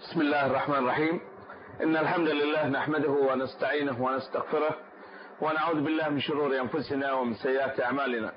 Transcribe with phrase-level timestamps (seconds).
[0.00, 1.20] بسم الله الرحمن الرحيم
[1.82, 4.76] إن الحمد لله نحمده ونستعينه ونستغفره
[5.40, 8.32] ونعوذ بالله من شرور أنفسنا ومن سيئات أعمالنا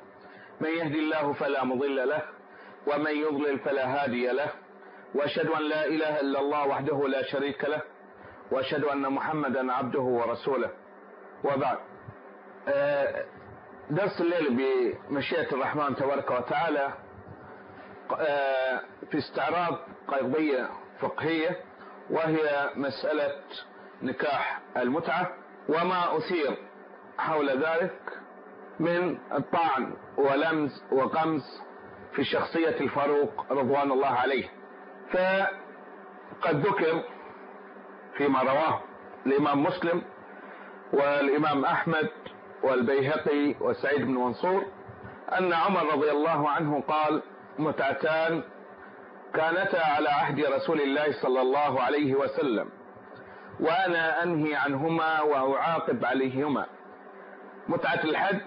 [0.62, 2.21] من يهدي الله فلا مضل له
[2.88, 4.47] ومن يضلل فلا هادي له
[5.15, 7.82] وأشهد أن لا إله إلا الله وحده لا شريك له
[8.52, 10.70] وأشهد أن محمدا عبده ورسوله
[11.43, 11.77] وبعد
[13.89, 14.48] درس الليل
[15.09, 16.88] بمشيئة الرحمن تبارك وتعالى
[19.11, 19.77] في استعراض
[20.07, 20.70] قضية
[21.07, 21.57] فقهية
[22.09, 23.31] وهي مسألة
[24.02, 25.30] نكاح المتعة
[25.70, 26.57] وما أثير
[27.17, 27.99] حول ذلك
[28.80, 31.61] من الطعن ولمز وقمز
[32.16, 34.49] في شخصية الفاروق رضوان الله عليه.
[35.11, 37.03] فقد ذكر
[38.17, 38.81] فيما رواه
[39.25, 40.02] الإمام مسلم
[40.94, 42.09] والإمام أحمد
[42.63, 44.66] والبيهقي وسعيد بن منصور
[45.39, 47.22] أن عمر رضي الله عنه قال
[47.59, 48.44] متعتان
[49.34, 52.70] كانتا على عهد رسول الله صلى الله عليه وسلم
[53.59, 56.66] وأنا أنهي عنهما وأعاقب عليهما.
[57.67, 58.42] متعة الحج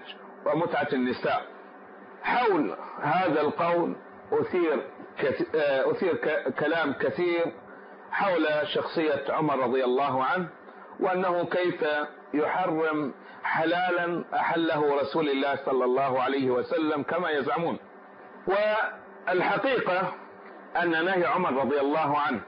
[0.45, 1.41] ومتعة النساء.
[2.23, 3.95] حول هذا القول
[4.31, 4.85] أثير
[5.91, 6.15] أثير
[6.59, 7.45] كلام كثير
[8.11, 10.49] حول شخصية عمر رضي الله عنه
[10.99, 11.85] وأنه كيف
[12.33, 13.13] يحرم
[13.43, 17.79] حلالا أحله رسول الله صلى الله عليه وسلم كما يزعمون.
[18.47, 20.13] والحقيقة
[20.81, 22.41] أن نهي عمر رضي الله عنه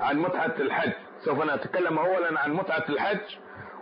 [0.00, 0.92] عن متعة الحج.
[1.24, 3.36] سوف نتكلم أولا عن متعة الحج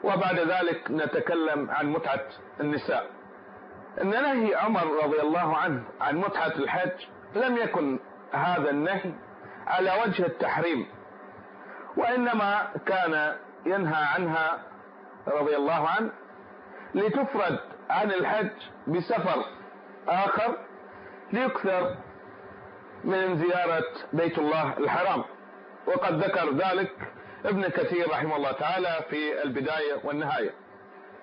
[0.05, 2.25] وبعد ذلك نتكلم عن متعة
[2.60, 3.10] النساء.
[4.02, 7.98] أن نهي عمر رضي الله عنه عن متعة الحج لم يكن
[8.32, 9.12] هذا النهي
[9.66, 10.86] على وجه التحريم
[11.97, 14.58] وإنما كان ينهى عنها
[15.28, 16.10] رضي الله عنه
[16.94, 17.58] لتفرد
[17.91, 18.50] عن الحج
[18.86, 19.44] بسفر
[20.08, 20.56] آخر
[21.32, 21.97] ليكثر
[23.05, 25.24] من زيارة بيت الله الحرام.
[25.86, 26.92] وقد ذكر ذلك
[27.44, 30.55] ابن كثير رحمه الله تعالى في البداية والنهاية.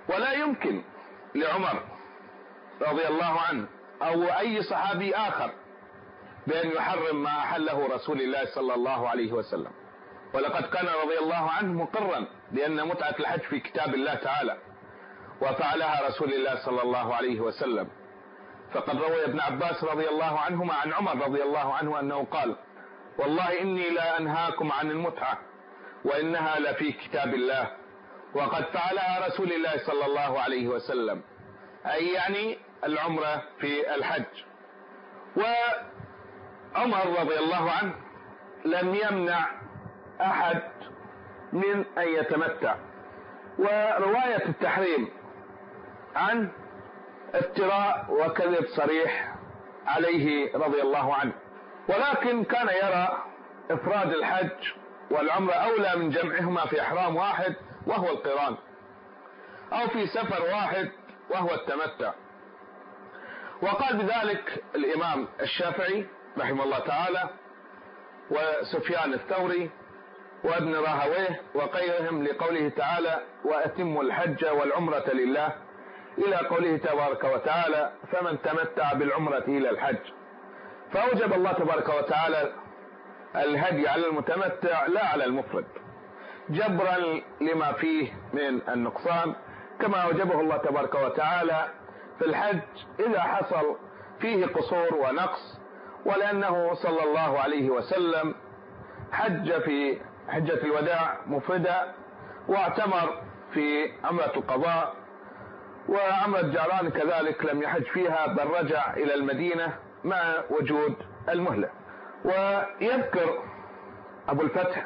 [0.10, 0.82] ولا يمكن
[1.36, 1.84] لعمر
[2.82, 3.68] رضي الله عنه
[4.02, 5.52] أو أي صحابي آخر
[6.48, 9.72] بأن يحرم ما أحله رسول الله صلى الله عليه وسلم.
[10.34, 14.58] ولقد كان رضي الله عنه مقرا بأن متعة الحج في كتاب الله تعالى.
[15.42, 17.88] وفعلها رسول الله صلى الله عليه وسلم.
[18.74, 22.56] فقد روي ابن عباس رضي الله عنهما عن عمر رضي الله عنه أنه قال
[23.18, 25.38] والله إني لا أنهاكم عن المتعة
[26.06, 27.72] وإنها لفي كتاب الله
[28.34, 31.22] وقد فعلها رسول الله صلى الله عليه وسلم
[31.86, 34.26] أي يعني العمرة في الحج.
[35.38, 37.94] وعمر رضي الله عنه
[38.66, 39.40] لم يمنع
[40.22, 40.62] أحد
[41.54, 42.76] من أن يتمتع.
[43.60, 45.10] ورواية التحريم
[46.16, 46.52] عنه
[47.36, 49.36] افتراء وكذب صريح
[49.88, 51.34] عليه رضي الله عنه.
[51.90, 53.24] ولكن كان يرى
[53.72, 54.72] إفراد الحج
[55.12, 57.56] والعمرة أولى من جمعهما في إحرام واحد
[57.88, 58.56] وهو القران
[59.74, 60.92] أو في سفر واحد
[61.30, 62.14] وهو التمتع.
[63.62, 66.06] وقال بذلك الإمام الشافعي
[66.38, 67.30] رحمه الله تعالى
[68.32, 69.70] وسفيان الثوري
[70.44, 75.56] وابن راهويه وغيرهم لقوله تعالى وأتموا الحج والعمرة لله
[76.18, 79.98] إلى قوله تبارك وتعالى فمن تمتع بالعمرة إلى الحج.
[80.94, 82.54] فأوجب الله تبارك وتعالى
[83.36, 85.66] الهدي على المتمتع لا على المفرد
[86.50, 89.36] جبرا لما فيه من النقصان.
[89.80, 91.68] كما أوجبه الله تبارك وتعالى
[92.20, 92.60] في الحج
[93.00, 93.76] إذا حصل
[94.20, 95.60] فيه قصور ونقص
[96.06, 98.36] ولأنه صلى الله عليه وسلم
[99.12, 101.94] حج في حجة الوداع مفردا
[102.48, 103.22] واعتمر
[103.54, 105.01] في عمرة القضاء.
[105.92, 110.96] وعمرة الجعران كذلك لم يحج فيها بل رجع إلى المدينة مع وجود
[111.30, 111.70] المهلة.
[112.26, 113.44] ويذكر
[114.30, 114.86] أبو الفتح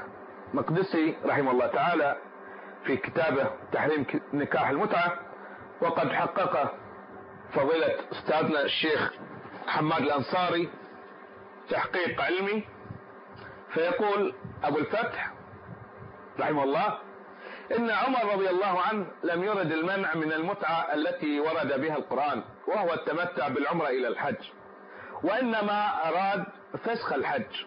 [0.54, 2.16] مقدسي رحمه الله تعالى
[2.86, 5.14] في كتابه تحريم نكاح المتعة
[5.82, 6.74] وقد حقق
[7.54, 9.14] فضيلة أستاذنا الشيخ
[9.68, 10.70] حماد الأنصاري
[11.70, 12.64] تحقيق علمي.
[13.74, 14.34] فيقول
[14.64, 15.32] أبو الفتح
[16.40, 16.98] رحمه الله
[17.72, 22.94] إن عمر رضي الله عنه لم يرد المنع من المتعة التي ورد بها القرآن وهو
[22.94, 24.50] التمتع بالعمرة إلى الحج.
[25.24, 26.46] وإنما أراد
[26.84, 27.66] فسخ الحج.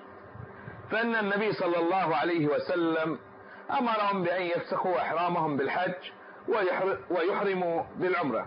[0.91, 3.19] فإن النبي صلى الله عليه وسلم
[3.79, 6.11] أمرهم بأن يفسخوا إحرامهم بالحج
[7.11, 8.47] ويحرموا بالعمرة.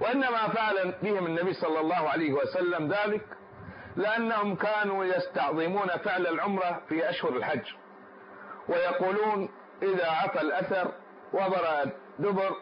[0.00, 3.24] وإنما فعل بهم النبي صلى الله عليه وسلم ذلك
[3.96, 7.64] لأنهم كانوا يستعظمون فعل العمرة في أشهر الحج.
[8.68, 9.48] ويقولون
[9.82, 10.92] إذا عفى الأثر
[11.32, 12.56] وبرأ الدبر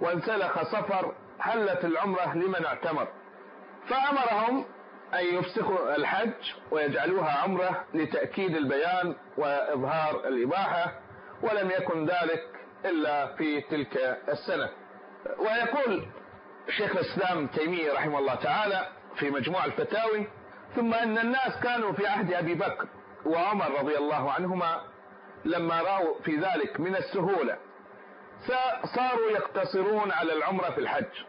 [0.00, 3.08] وانسلخ صفر حلت العمرة لمن اعتمر.
[3.88, 4.64] فأمرهم
[5.14, 6.32] أن يفسخوا الحج
[6.70, 10.92] ويجعلوها عمرة لتأكيد البيان وإظهار الإباحة
[11.42, 12.46] ولم يكن ذلك
[12.84, 13.96] إلا في تلك
[14.28, 14.68] السنة.
[15.38, 16.06] ويقول
[16.68, 18.86] شيخ الإسلام تيمية رحمه الله تعالى
[19.16, 20.26] في مجموع الفتاوي
[20.76, 22.86] ثم أن الناس كانوا في عهد أبي بكر
[23.26, 24.80] وعمر رضي الله عنهما
[25.44, 27.56] لما رأوا في ذلك من السهولة
[28.96, 31.24] صاروا يقتصرون على العمرة في الحج.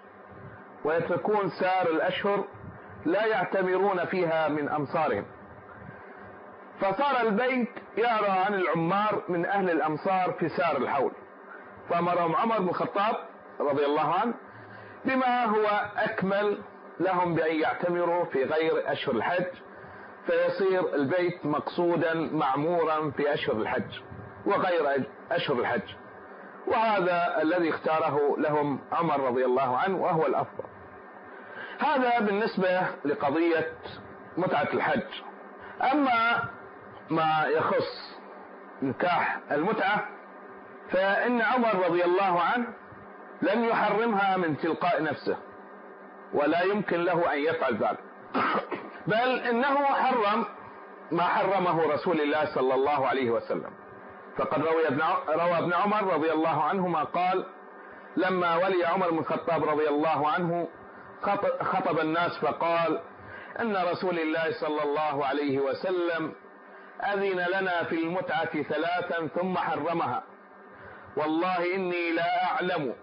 [0.85, 2.45] ويتركون سار الأشهر
[3.05, 5.25] لا يعتمرون فيها من أمصارهم.
[6.81, 11.11] فصار البيت يرى عن العمار من أهل الأمصار في سار الحول.
[11.89, 13.15] فأمرهم عمر بن الخطاب
[13.59, 14.33] رضي الله عنه
[15.05, 16.61] بما هو أكمل
[16.99, 19.45] لهم بأن يعتمروا في غير أشهر الحج.
[20.25, 23.99] فيصير البيت مقصودا معمورا في أشهر الحج
[24.45, 25.95] وغير أشهر الحج.
[26.67, 30.63] وهذا الذي اختاره لهم عمر رضي الله عنه وهو الأفضل.
[31.79, 33.71] هذا بالنسبة لقضية
[34.37, 35.07] متعة الحج.
[35.91, 36.49] أما
[37.09, 38.19] ما يخص
[38.81, 40.07] نكاح المتعة
[40.89, 42.67] فإن عمر رضي الله عنه
[43.41, 45.37] لم يحرمها من تلقاء نفسه
[46.33, 47.99] ولا يمكن له أن يفعل ذلك.
[49.07, 50.45] بل إنه حرم
[51.11, 53.69] ما حرمه رسول الله صلى الله عليه وسلم.
[54.37, 57.45] فقد روي ابن روى ابن عمر رضي الله عنهما قال
[58.17, 60.67] لما ولي عمر بن الخطاب رضي الله عنه
[61.61, 62.99] خطب الناس فقال
[63.59, 66.33] إن رسول الله صلى الله عليه وسلم
[67.03, 70.23] أذن لنا في المتعة ثلاثا ثم حرمها.
[71.17, 72.93] والله إني لا أعلم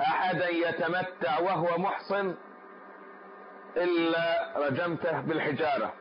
[0.00, 2.34] احدا يتمتع وهو محصن
[3.76, 5.92] إلا رجمته بالحجارة.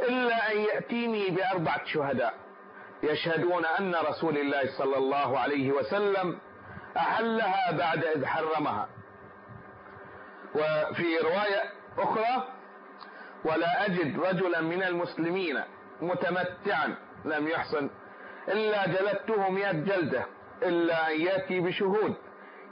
[0.00, 2.34] إلا أن يأتيني بأربعة شهداء
[3.02, 6.38] يشهدون أن رسول الله صلى الله عليه وسلم
[6.96, 8.88] أحلها بعد إذ حرمها.
[10.54, 11.62] وفي رواية
[11.98, 12.48] أخرى
[13.44, 15.60] ولا أجد رجلا من المسلمين
[16.00, 17.90] متمتعا لم يحصن
[18.48, 20.26] إلا جلدته مئة جلدة
[20.62, 22.14] إلا أن يأتي بشهود.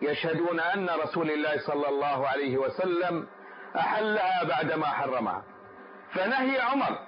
[0.02, 3.26] يشهدون أن رسول الله صلى الله عليه وسلم
[3.76, 5.42] أحلها بعدما حرمها.
[6.12, 6.98] فنهي عمر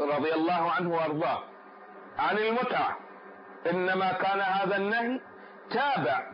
[0.00, 1.42] رضي الله عنه وأرضاه
[2.18, 2.96] عن المتعة.
[3.70, 5.20] إنما كان هذا النهي
[5.70, 6.26] تابع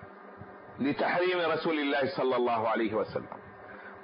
[0.81, 3.37] لتحريم رسول الله صلى الله عليه وسلم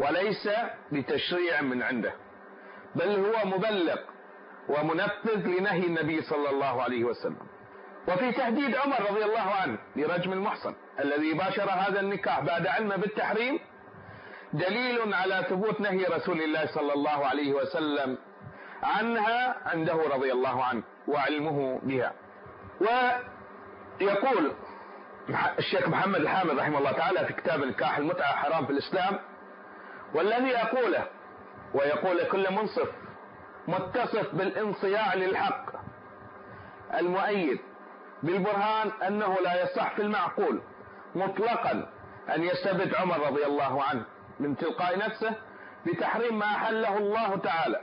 [0.00, 0.48] وليس
[0.92, 2.12] لتشريع من عنده
[2.94, 3.96] بل هو مبلغ
[4.68, 7.46] ومنفذ لنهي النبي صلى الله عليه وسلم.
[8.08, 13.58] وفي تهديد عمر رضي الله عنه لرجم المحصن الذي باشر هذا النكاح بعد علمه بالتحريم
[14.52, 18.18] دليل على ثبوت نهي رسول الله صلى الله عليه وسلم
[18.82, 22.12] عنها عنده رضي الله عنه وعلمه بها.
[24.00, 24.52] ويقول
[25.58, 29.18] الشيخ محمد الحامد رحمه الله تعالى في كتاب نكاح المتعة حرام في الإسلام
[30.14, 31.06] والذي أقوله
[31.74, 32.88] ويقول كل منصف
[33.68, 35.64] متصف بالانصياع للحق
[36.98, 37.60] المؤيد
[38.22, 40.60] بالبرهان أنه لا يصح في المعقول
[41.14, 41.88] مطلقا
[42.34, 44.04] أن يستبد عمر رضي الله عنه.
[44.40, 45.34] من تلقاء نفسه
[45.86, 47.80] بتحريم ما أحله الله تعالى.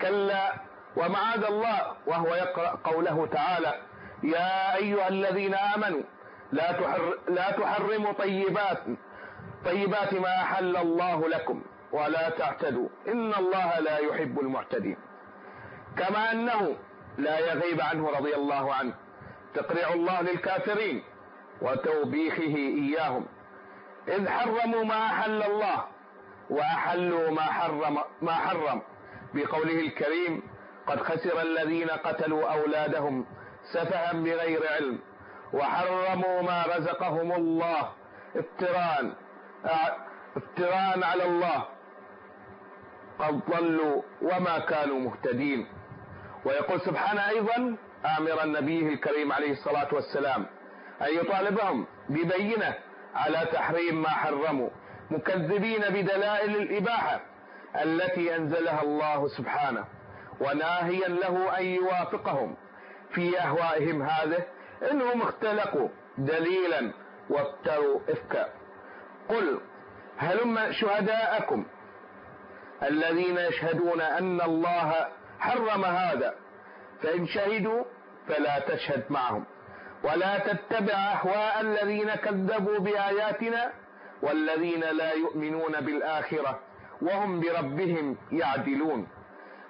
[0.00, 0.52] كلا
[0.96, 3.72] ومعاذ الله وهو يقرأ قوله تعالى
[4.22, 6.02] يا أيها الذين آمنوا
[6.52, 8.78] لا, تحر لا تحرموا طيبات
[9.64, 11.62] طيبات ما أحل الله لكم
[11.92, 12.88] ولا تعتدوا.
[13.08, 14.96] إن الله لا يحب المعتدين.
[15.98, 16.76] كما أنه
[17.18, 18.94] لا يغيب عنه رضي الله عنه.
[19.54, 21.02] تقريع الله للكافرين
[21.62, 23.26] وتوبيخه إياهم.
[24.08, 25.84] إذ حرموا ما أحل الله
[26.52, 28.82] وأحلوا ما حرم ما حرم.
[29.34, 30.42] بقوله الكريم
[30.86, 33.26] قد خسر الذين قتلوا أولادهم
[33.72, 34.98] سفها بغير علم
[35.52, 37.92] وحرموا ما رزقهم الله.
[38.36, 39.14] افتراء
[40.36, 41.64] افتراء على الله.
[43.18, 45.66] قد ضلوا وما كانوا مهتدين.
[46.44, 47.76] ويقول سبحانه أيضا
[48.18, 50.46] آمرا نبيه الكريم عليه الصلاة والسلام
[51.02, 52.74] أن يطالبهم ببينة
[53.14, 54.70] على تحريم ما حرموا.
[55.12, 57.20] مكذبين بدلائل الإباحة
[57.82, 59.84] التي أنزلها الله سبحانه
[60.40, 62.56] وناهيا له أن يوافقهم
[63.14, 64.44] في أهوائهم هذه
[64.90, 65.88] إنهم اختلقوا
[66.18, 66.92] دليلا
[67.30, 68.48] وافتروا إفكا.
[69.28, 69.60] قل
[70.18, 71.64] هلم شهداءكم
[72.82, 74.94] الذين يشهدون أن الله
[75.38, 76.34] حرم هذا؟
[77.02, 77.84] فإن شهدوا
[78.28, 79.44] فلا تشهد معهم
[80.04, 83.72] ولا تتبع أهواء الذين كذبوا بآياتنا
[84.22, 86.60] والذين لا يؤمنون بالآخرة
[87.02, 89.08] وهم بربهم يعدلون.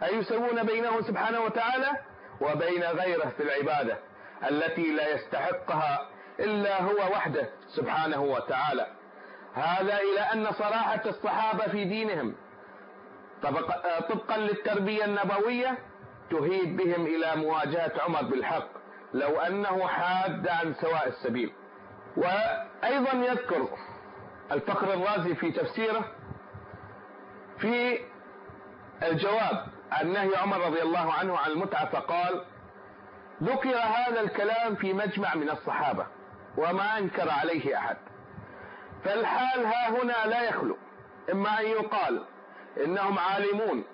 [0.02, 1.90] أي يسوون بينه سبحانه وتعالى
[2.40, 3.99] وبين غيره في العبادة
[4.50, 6.09] التي لا يستحقها
[6.40, 8.87] إلا هو وحده سبحانه وتعالى.
[9.54, 12.35] هذا إلى أن صراحة الصحابة في دينهم
[14.09, 15.78] طبقا للتربية النبوية
[16.30, 18.68] تهيب بهم إلى مواجهة عمر بالحق
[19.14, 21.52] لو أنه حاد عن سواء السبيل.
[22.16, 23.68] وأيضا يذكر
[24.52, 26.04] الفقر الرازي في تفسيره
[27.58, 27.99] في
[29.02, 32.44] الجواب عن نهي عمر رضي الله عنه عن المتعة فقال
[33.42, 36.06] ذكر هذا الكلام في مجمع من الصحابة
[36.56, 37.96] وما أنكر عليه أحد.
[39.04, 40.76] فالحال ها هنا لا يخلو
[41.32, 42.25] إما أن يقال
[42.84, 43.84] إنهم عالمون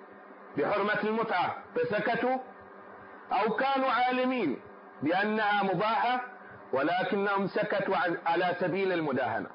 [0.57, 2.37] بحرمة المتعة فسكتوا
[3.31, 4.59] أو كانوا عالمين
[5.03, 6.21] بأنها مباحة
[6.73, 9.47] ولكنهم سكتوا على سبيل المداهنة.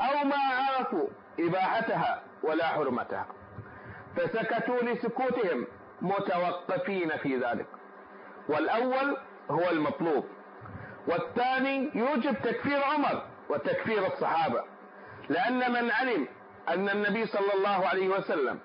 [0.00, 1.08] أو ما عرفوا
[1.40, 3.26] إباحتها ولا حرمتها.
[4.16, 5.66] فسكتوا لسكوتهم
[6.02, 7.66] متوقفين في ذلك.
[8.48, 9.16] والأول
[9.50, 10.24] هو المطلوب.
[11.08, 14.64] والثاني يوجب تكفير عمر وتكفير الصحابة.
[15.28, 16.28] لأن من علم
[16.68, 18.58] أن النبي صلى الله عليه وسلم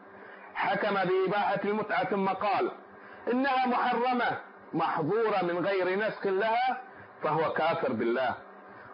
[0.55, 2.71] حكم بإباحة المتعة ثم قال
[3.31, 4.37] إنها محرمة
[4.73, 6.81] محظورة من غير نسخ لها
[7.23, 8.35] فهو كافر بالله.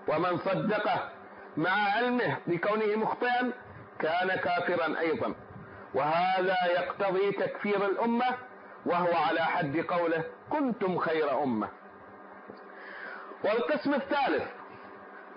[0.07, 1.09] ومن صدقه
[1.57, 3.51] مع علمه بكونه مخطئا
[3.99, 5.35] كان كافرا أيضا.
[5.93, 8.25] وهذا يقتضي تكفير الأمة
[8.85, 11.67] وهو على حد قوله كنتم خير أمة.
[13.43, 14.43] والقسم الثالث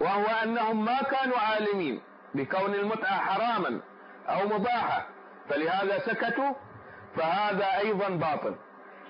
[0.01, 2.03] وهو أنهم ما كانوا عالمين
[2.35, 3.81] بكون المتعة حراما
[4.29, 5.07] أو مباحة
[5.49, 6.53] فلهذا سكتوا
[7.17, 8.55] فهذا أيضا باطل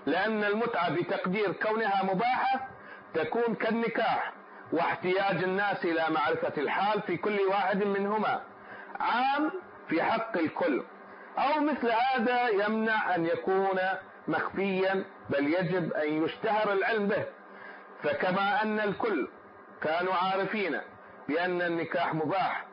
[0.07, 2.69] لأن المتعة بتقدير كونها مباحة
[3.15, 4.33] تكون كالنكاح.
[4.73, 8.41] واحتياج الناس إلى معرفة الحال في كل واحد منهما.
[9.01, 9.51] عام
[9.89, 10.83] في حق الكل.
[11.39, 13.79] أو مثل هذا يمنع أن يكون
[14.29, 17.25] مخفيا بل يجب أن يشتهر العلم به.
[18.03, 19.29] فكما أن الكل
[19.83, 20.81] كانوا عارفين
[21.29, 22.65] بأن النكاح مباح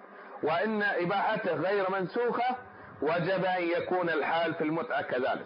[0.43, 2.55] وأن إباحته غير منسوخة
[3.01, 5.45] وجب أن يكون الحال في المتعة كذلك.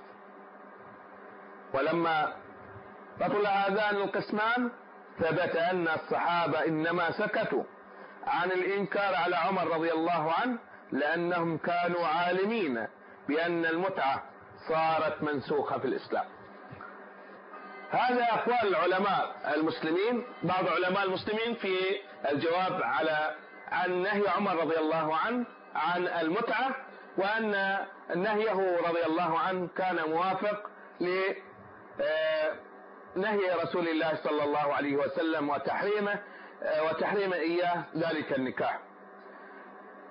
[1.74, 2.34] ولما
[3.20, 4.72] بطل هذان القسمان
[5.20, 7.64] ثبت أن الصحابة إنما سكتوا
[8.28, 10.60] عن الإنكار على عمر رضي الله عنه
[10.92, 12.88] لأنهم كانوا عالمين
[13.28, 14.24] بأن المتعة
[14.70, 16.26] صارت منسوخة في الإسلام.
[17.92, 21.76] هذا أقوال العلماء المسلمين بعض علماء المسلمين في
[22.32, 23.36] الجواب على
[23.72, 25.46] عن نهي عمر رضي الله عنه
[25.76, 26.76] عن المتعة
[27.18, 27.78] وأن
[28.16, 31.36] نهيه رضي الله عنه كان موافق لنهي
[33.18, 36.20] آه، رسول الله صلى الله عليه وسلم وتحريمه
[36.64, 38.80] آه، وتحريم إياه ذلك النكاح.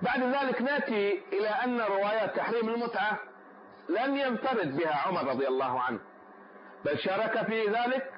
[0.01, 3.19] بعد ذلك نأتي إلى أن روايات تحريم المتعة
[3.89, 5.99] لم ينفرد بها عمر رضي الله عنه.
[6.85, 8.11] بل شارك في ذلك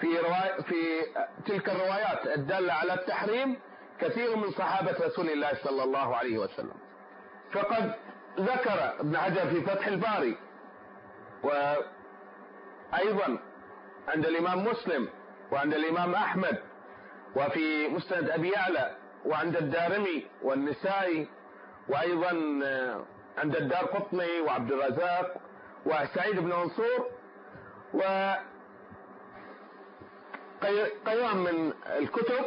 [0.00, 1.02] في رواية في
[1.46, 3.58] تلك الروايات الدالة على التحريم
[4.00, 6.74] كثير من صحابة رسول الله صلى الله عليه وسلم.
[7.52, 7.94] فقد
[8.38, 10.36] ذكر ابن حجر في فتح الباري
[12.92, 13.38] وأيضا
[14.08, 15.08] عند الإمام مسلم
[15.52, 16.58] وعند الإمام أحمد
[17.36, 18.96] وفي مسند أبي يعلى
[19.26, 21.28] وعند الدارمي والنسائي
[21.88, 22.28] وأيضا
[23.38, 25.36] عند الدار قطني وعبد الرزاق
[25.86, 27.10] وسعيد بن منصور
[27.94, 28.00] و
[31.06, 32.44] قيام من الكتب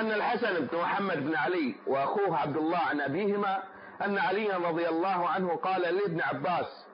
[0.00, 3.62] أن الحسن بن محمد بن علي وأخوه عبد الله عن أبيهما
[4.04, 6.86] أن عليا رضي الله عنه قال لابن عباس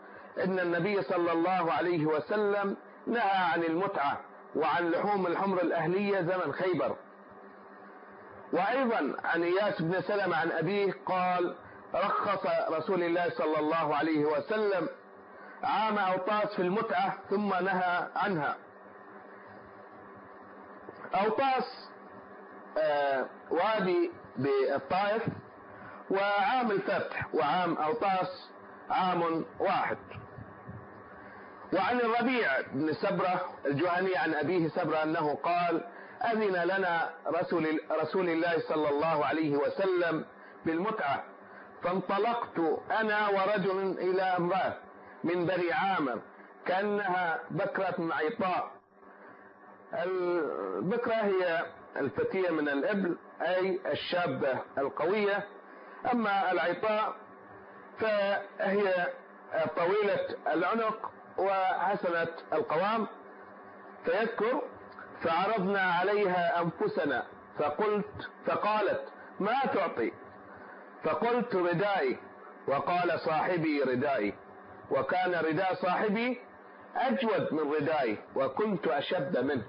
[0.45, 4.21] إن النبي صلى الله عليه وسلم نهى عن المتعة
[4.57, 6.97] وعن لحوم الحمر الأهلية زمن خيبر.
[8.53, 11.57] وأيضا عن إياس بن سلم عن أبيه قال
[11.95, 14.89] رخص رسول الله صلى الله عليه وسلم
[15.63, 18.57] عام أوطاس في المتعة ثم نهى عنها.
[21.15, 21.89] أوطاس
[22.79, 25.23] آه وادي بالطائف
[26.11, 28.51] وعام الفتح وعام أوطاس
[28.91, 29.99] عام واحد.
[31.75, 35.85] وعن الربيع بن سبرة الجهني عن أبيه سبرة أنه قال
[36.33, 40.25] أذن لنا رسول, رسول الله صلى الله عليه وسلم
[40.67, 41.25] بالمتعة
[41.83, 42.59] فانطلقت
[42.91, 44.77] أنا ورجل إلى امرأة
[45.25, 46.21] من بني عامر
[46.67, 48.71] كأنها بكرة عيطاء
[49.95, 51.67] البكرة هي
[51.97, 55.45] الفتية من الإبل أي الشابة القوية.
[56.13, 57.15] أما العطاء
[57.99, 59.07] فهي
[59.77, 63.07] طويلة العنق وحسنة القوام
[64.05, 64.63] فيذكر
[65.23, 67.27] فعرضنا عليها أنفسنا
[67.59, 69.03] فقلت فقالت
[69.41, 70.13] ما تعطي؟
[71.05, 72.19] فقلت ردائي.
[72.69, 74.35] وقال صاحبي ردائي.
[74.91, 76.41] وكان رداء صاحبي
[76.97, 79.63] أجود من ردائي وكنت أشد منه.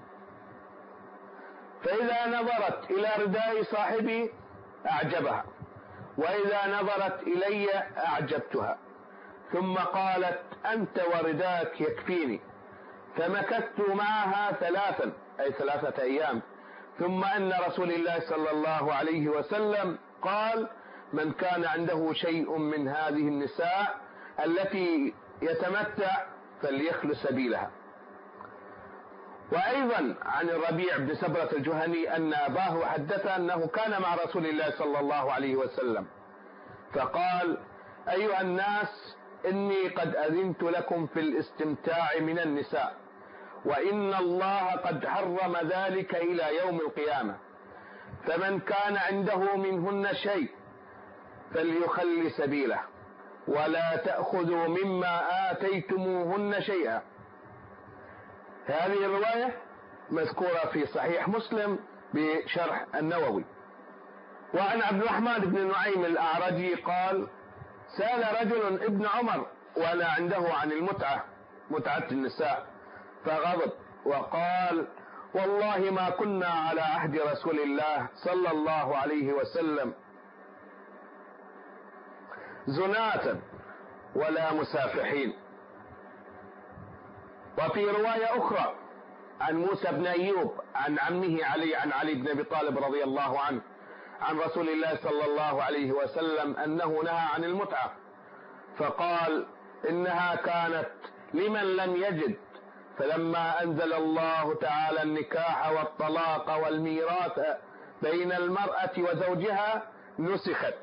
[1.84, 4.32] فإذا نظرت إلى رداء صاحبي
[4.92, 5.46] أعجبها.
[6.18, 8.78] وإذا نظرت إلي أعجبتها.
[9.52, 12.42] ثم قالت أنت ورداك يكفيني.
[13.18, 16.42] فمكثت معها ثلاثا أي ثلاثة أيام.
[17.00, 20.70] ثم أن رسول الله صلى الله عليه وسلم قال
[21.14, 23.98] من كان عنده شيء من هذه النساء
[24.46, 26.26] التي يتمتع
[26.62, 27.72] فليخل سبيلها.
[29.52, 35.00] وأيضا عن الربيع بن سبرة الجهني أن أباه حدث أنه كان مع رسول الله صلى
[35.00, 36.06] الله عليه وسلم.
[36.94, 37.58] فقال
[38.10, 39.16] أيها الناس
[39.50, 42.96] إني قد أذنت لكم في الاستمتاع من النساء
[43.66, 47.38] وإن الله قد حرم ذلك إلى يوم القيامة.
[48.28, 50.50] فمن كان عنده منهن شيء
[51.54, 52.80] فليخل سبيله
[53.48, 55.22] ولا تأخذوا مما
[55.52, 57.02] آتيتموهن شيئا.
[58.66, 59.58] هذه الرواية
[60.12, 61.80] مذكورة في صحيح مسلم
[62.14, 63.46] بشرح النووي.
[64.54, 67.28] وعن عبد الرحمن بن نعيم الأعرجي قال
[67.98, 71.26] سأل رجل ابن عمر وأنا عنده عن المتعة
[71.70, 72.66] متعة النساء
[73.26, 73.72] فغضب
[74.06, 74.88] وقال
[75.36, 79.94] والله ما كنا على عهد رسول الله صلى الله عليه وسلم
[82.68, 83.38] زناة
[84.16, 85.34] ولا مسافحين.
[87.58, 88.76] وفي رواية أخرى
[89.42, 93.62] عن موسى بن أيوب عن عمه علي عن علي بن أبي طالب رضي الله عنه
[94.22, 97.92] عن رسول الله صلى الله عليه وسلم أنه نهى عن المتعة.
[98.78, 99.48] فقال
[99.90, 100.90] إنها كانت
[101.34, 102.38] لمن لم يجد.
[102.98, 107.40] فلما أنزل الله تعالى النكاح والطلاق والميراث
[108.02, 109.84] بين المرأة وزوجها
[110.20, 110.76] نسخت.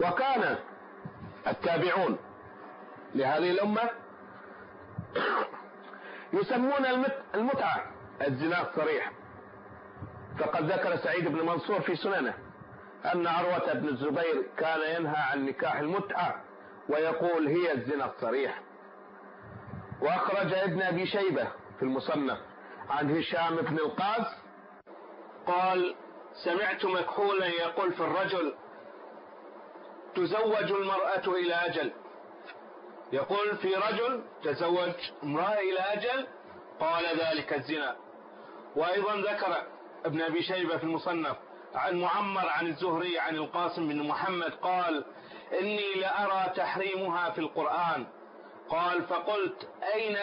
[0.00, 0.58] وكان
[1.46, 2.18] التابعون
[3.14, 3.90] لهذه الأمة
[6.32, 6.86] يسمون
[7.34, 7.82] المتعة
[8.26, 9.12] الزنا الصريح.
[10.38, 12.34] فقد ذكر سعيد بن منصور في سننه
[13.14, 16.44] أن عروة بن الزبير كان ينهى عن نكاح المتعة
[16.88, 18.60] ويقول هي الزنا الصريح.
[20.00, 22.38] وأخرج ابن أبي شيبة في المصنف
[22.90, 24.26] عن هشام بن القاس
[25.46, 25.94] قال
[26.44, 28.54] سمعت مكحولا يقول في الرجل
[30.14, 31.92] تزوج المرأة إلى أجل.
[33.12, 36.26] يقول في رجل تزوج امرأة إلى أجل؟
[36.80, 37.96] قال ذلك الزنا.
[38.76, 39.56] وأيضا ذكر
[40.04, 41.36] ابن أبي شيبة في المصنف
[41.74, 45.04] عن معمر عن الزهري عن القاسم بن محمد قال
[45.60, 48.06] إني لأرى تحريمها في القرآن.
[48.68, 50.16] قال فقلت أين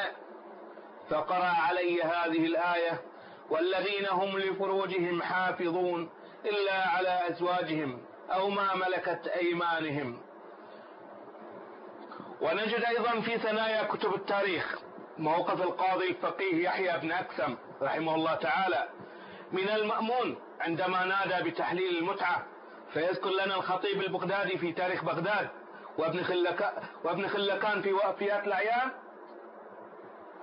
[1.10, 3.02] فقرأ علي هذه الآية؟
[3.50, 6.10] والذين هم لفروجهم حافظون
[6.46, 10.22] إلا على أزواجهم أو ما ملكت أيمانهم.
[12.42, 14.80] ونجد أيضا في ثنايا كتب التاريخ
[15.18, 18.90] موقف القاضي الفقيه يحيى بن أكثم رحمه الله تعالى
[19.56, 22.46] من المأمون عندما نادى بتحليل المتعة.
[22.94, 25.50] فيذكر لنا الخطيب البغدادي في تاريخ بغداد
[25.98, 26.72] وابن خلكان,
[27.04, 28.92] وابن خلكان في وفيات الأعيان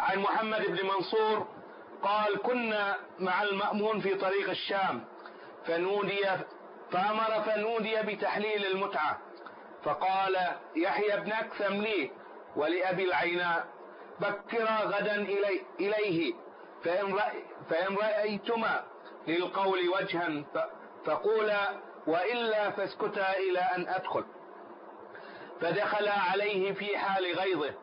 [0.01, 1.47] عن محمد بن منصور
[2.03, 5.05] قال كنا مع المأمون في طريق الشام
[5.67, 6.25] فنودي
[6.91, 9.19] فأمر فنودي بتحليل المتعة.
[9.85, 10.37] فقال
[10.77, 12.11] يحيى بن أكثم لي
[12.57, 13.67] ولأبي العيناء
[14.21, 16.35] بكرا غدا إلي إليه
[16.85, 17.19] فإن,
[17.71, 18.85] فإن رأيتما
[19.27, 20.45] للقول وجها
[21.05, 21.71] فقولا
[22.07, 24.25] وإلا فاسكتا إلى أن أدخل.
[25.61, 27.75] فدخل عليه في حال غيظه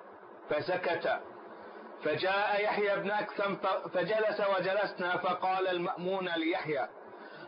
[0.49, 1.19] فسكت.
[2.03, 3.55] فجاء يحيى بن أكثم
[3.93, 6.87] فجلس وجلسنا فقال المأمون ليحيى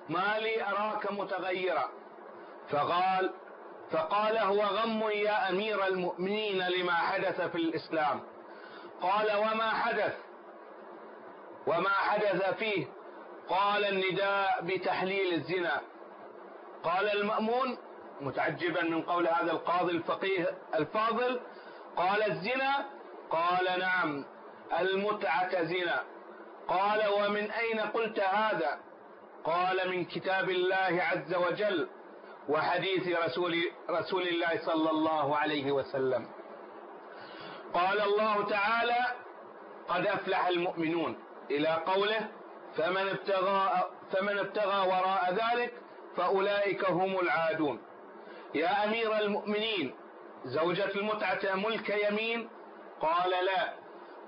[0.09, 1.89] ما لي أراك متغيرا.
[2.69, 3.33] فقال
[3.91, 8.23] فقال هو غم يا أمير المؤمنين لما حدث في الإسلام.
[9.01, 10.17] قال وما حدث؟
[11.67, 12.87] وما حدث فيه؟
[13.49, 15.81] قال النداء بتحليل الزنا.
[16.83, 17.77] قال المأمون
[18.21, 21.39] متعجبا من قول هذا القاضي الفقيه الفاضل
[21.97, 22.85] قال الزنا؟
[23.29, 24.25] قال نعم
[24.79, 26.03] المتعة زنا.
[26.67, 28.79] قال ومن أين قلت هذا؟
[29.43, 31.87] قال من كتاب الله عز وجل
[32.49, 33.55] وحديث رسول,
[33.89, 36.27] رسول الله صلى الله عليه وسلم.
[37.73, 38.99] قال الله تعالى
[39.87, 41.17] قد أفلح المؤمنون
[41.51, 42.27] إلى قوله
[42.77, 45.73] فمن ابتغى, فمن ابتغى وراء ذلك
[46.17, 47.81] فأولئك هم العادون.
[48.55, 49.95] يا أمير المؤمنين
[50.45, 52.49] زوجة المتعة ملك يمين؟
[53.01, 53.73] قال لا.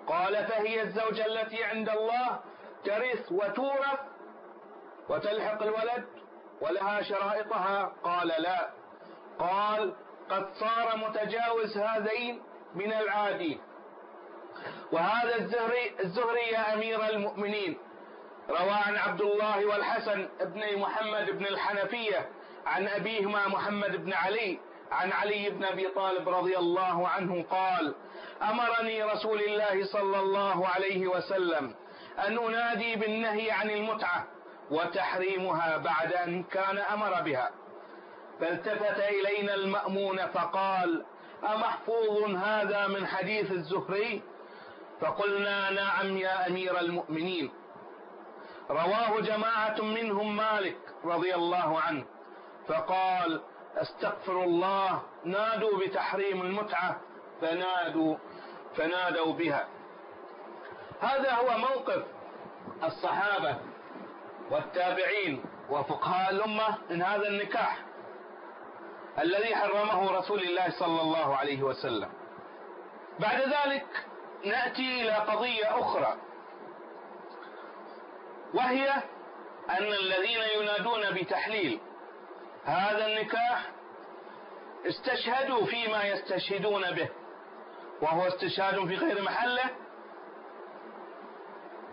[0.08, 2.39] قال فهي الزوجة التي عند الله
[2.86, 3.99] ترث وتورث
[5.10, 6.06] وتلحق الولد
[6.62, 8.69] ولها شرائطها؟ قال لا.
[9.39, 9.93] قال
[10.29, 12.41] قد صار متجاوز هذين
[12.75, 13.60] من العادي
[14.91, 17.77] وهذا الزهري, الزهري يا أمير المؤمنين
[18.49, 22.29] روى عن عبد الله والحسن ابن محمد بن الحنفية
[22.65, 24.60] عن أبيهما محمد بن علي
[24.91, 27.95] عن علي بن أبي طالب رضي الله عنه قال
[28.41, 31.75] أمرني رسول الله صلى الله عليه وسلم
[32.27, 34.27] أن أنادي بالنهي عن المتعة
[34.71, 37.51] وتحريمها بعد أن كان أمر بها.
[38.39, 41.06] فالتفت إلينا المأمون فقال
[41.43, 44.21] أمحفوظ هذا من حديث الزهري؟
[45.01, 47.51] فقلنا نعم يا أمير المؤمنين.
[48.69, 52.06] رواه جماعة منهم مالك رضي الله عنه
[52.67, 53.41] فقال
[53.78, 57.02] أستغفر الله نادوا بتحريم المتعة
[57.41, 58.15] فنادوا
[58.76, 59.67] فنادوا بها.
[61.02, 62.04] هذا هو موقف
[62.84, 63.58] الصحابة
[64.52, 67.80] والتابعين وفقهاء الأمة من هذا النكاح
[69.19, 72.10] الذي حرمه رسول الله صلى الله عليه وسلم.
[73.19, 74.06] بعد ذلك
[74.45, 76.15] نأتي إلى قضية أخرى.
[78.54, 78.89] وهي
[79.70, 81.80] أن الذين ينادون بتحليل
[82.66, 83.66] هذا النكاح
[84.88, 87.10] استشهدوا فيما يستشهدون به
[88.02, 89.63] وهو استشهاد في غير محله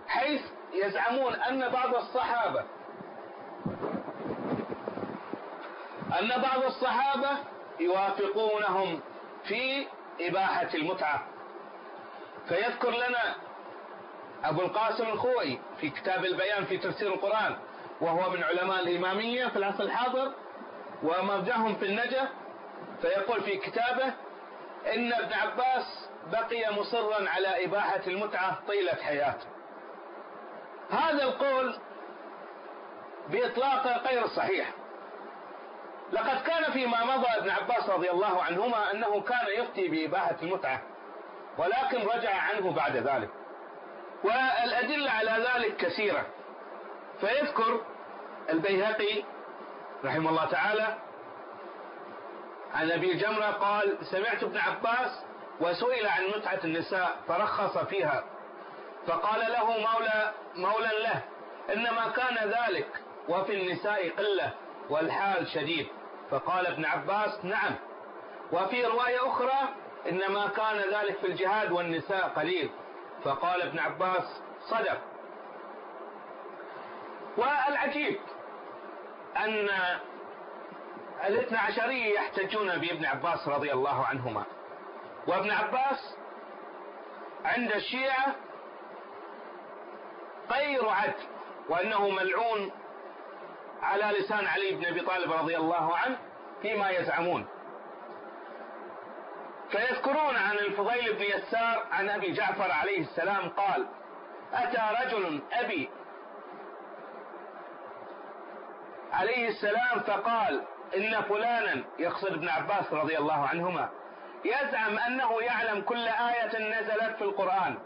[0.09, 0.43] حيث
[0.73, 2.65] يزعمون أن بعض الصحابة
[6.21, 7.31] أن بعض الصحابة
[7.81, 9.01] يوافقونهم
[9.45, 9.87] في
[10.21, 11.27] إباحة المتعة.
[12.49, 13.35] فيذكر لنا
[14.45, 17.57] أبو القاسم الخوئي في كتاب البيان في تفسير القرآن
[18.01, 20.33] وهو من علماء الإمامية في العصر الحاضر
[21.03, 22.29] ومرجعهم في النجف
[23.03, 24.15] فيقول في كتابه
[24.95, 29.47] إن ابن عباس بقي مصرا على إباحة المتعة طيلة حياته.
[30.91, 31.77] هذا القول
[33.29, 34.71] باطلاقه غير صحيح.
[36.13, 40.83] لقد كان فيما مضى ابن عباس رضي الله عنهما أنه كان يفتي بإباحة المتعة
[41.59, 43.31] ولكن رجع عنه بعد ذلك.
[44.25, 46.27] والأدلة على ذلك كثيرة.
[47.21, 47.81] فيذكر
[48.51, 49.23] البيهقي
[50.05, 50.99] رحمه الله تعالى
[52.75, 55.25] عن أبي جمرة قال سمعت ابن عباس
[55.61, 58.25] وسئل عن متعة النساء فرخص فيها
[59.07, 61.23] فقال له مولى مولى له
[61.75, 62.89] إنما كان ذلك
[63.29, 64.55] وفي النساء قلة
[64.91, 65.87] والحال شديد.
[66.31, 67.75] فقال ابن عباس نعم.
[68.53, 69.69] وفي رواية أخرى
[70.11, 72.71] إنما كان ذلك في الجهاد والنساء قليل.
[73.25, 74.99] فقال ابن عباس صدق.
[77.37, 78.21] والعجيب
[79.37, 79.69] أن
[81.27, 84.45] الاثنى عشرية يحتجون بابن عباس رضي الله عنهما.
[85.27, 86.17] وابن عباس
[87.45, 88.35] عند الشيعة
[90.51, 91.27] غير عدل
[91.69, 92.73] وأنه ملعون
[93.83, 96.19] على لسان علي بن أبي طالب رضي الله عنه
[96.63, 97.47] فيما يزعمون.
[99.71, 103.87] فيذكرون عن الفضيل بن يسار عن أبي جعفر عليه السلام قال
[104.53, 105.91] أتى رجل أبي
[109.13, 110.65] عليه السلام فقال
[110.97, 113.89] إن فلانا يقصد ابن عباس رضي الله عنهما
[114.45, 117.79] يزعم أنه يعلم كل آية نزلت في القرآن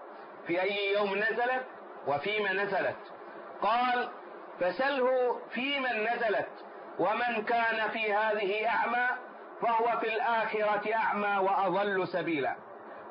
[0.47, 1.65] في أي يوم نزلت
[2.07, 2.97] وفيما نزلت.
[3.63, 4.09] قال
[4.61, 6.49] فسله في من نزلت
[6.99, 9.07] ومن كان في هذه أعمى
[9.65, 12.57] فهو في الآخرة أعمى وأضل سبيلا.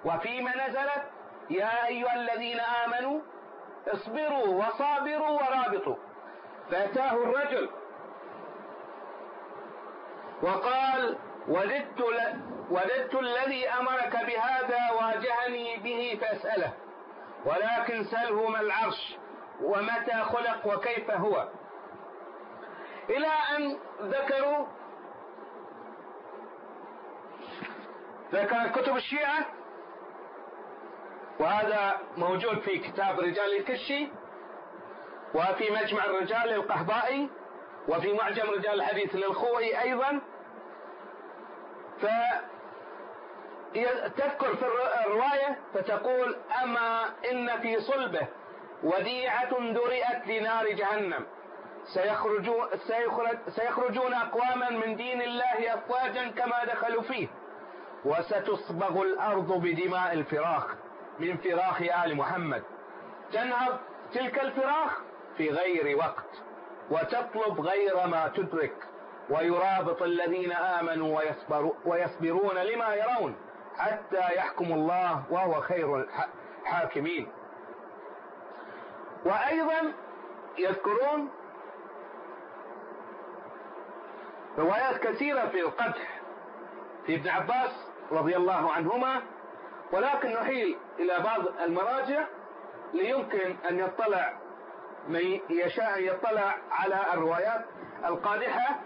[0.06, 1.04] وفيما نزلت؟
[1.50, 3.22] يا أيها الذين آمنوا
[3.88, 5.96] اصبروا وصابروا ورابطوا.
[6.72, 7.70] فأتاه الرجل
[10.42, 12.40] وقال وددت ل...
[12.70, 16.74] وددت الذي أمرك بهذا واجهني به فاسأله.
[17.46, 19.18] ولكن سله ما العرش
[19.62, 21.48] ومتى خلق وكيف هو.
[23.10, 24.66] إلى أن ذكروا
[28.34, 29.46] ذكر كتب الشيعة
[31.40, 34.08] وهذا موجود في كتاب رجال الكشي
[35.36, 37.30] وفي مجمع الرجال للقحبائي
[37.88, 40.22] وفي معجم رجال الحديث للخوئي أيضا.
[43.74, 44.66] فتذكر في
[45.06, 48.28] الرواية فتقول أما إن في صلبه
[48.84, 51.26] وديعة درئت لنار جهنم
[51.94, 57.28] سيخرجون, سيخرج سيخرجون أقواما من دين الله أفواجا كما دخلوا فيه.
[58.06, 60.76] وستصبغ الأرض بدماء الفراخ
[61.20, 62.64] من فراخ آل محمد.
[63.34, 63.80] تنهض
[64.14, 65.00] تلك الفراخ
[65.38, 66.26] في غير وقت
[66.92, 68.76] وتطلب غير ما تدرك
[69.30, 71.20] ويرابط الذين آمنوا
[71.86, 73.36] ويصبرون لما يرون
[73.78, 76.08] حتى يحكم الله وهو خير
[76.66, 77.28] الحاكمين
[79.26, 79.94] وأيضا
[80.58, 81.30] يذكرون
[84.58, 86.22] روايات كثيرة في القدح
[87.06, 89.22] في ابن عباس رضي الله عنهما
[89.92, 92.26] ولكن نحيل إلى بعض المراجع
[92.94, 94.34] ليمكن أن يطلع
[95.08, 97.66] من يشاء أن يطلع على الروايات
[98.06, 98.80] القادحة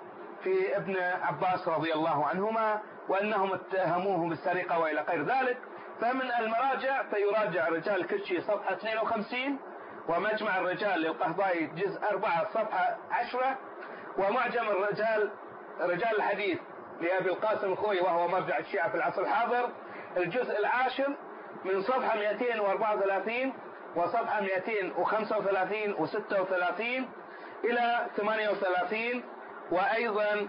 [0.44, 5.58] في ابن عباس رضي الله عنهما وأنهم اتهموه بالسرقة وإلى غير ذلك.
[6.02, 9.60] فمن المراجع فيراجع رجال الكشي صفحة 52
[10.10, 13.58] ومجمع الرجال للقهضاي جزء 4 صفحة 10
[14.18, 15.32] ومعجم الرجال
[15.82, 16.60] رجال الحديث
[17.02, 19.70] لأبي القاسم الخوي وهو مرجع الشيعة في العصر الحاضر
[20.18, 21.16] الجزء العاشر
[21.66, 23.54] من صفحة 234
[23.96, 26.82] وصفحة 235 و36
[27.64, 29.24] إلى 38
[29.72, 30.48] وأيضا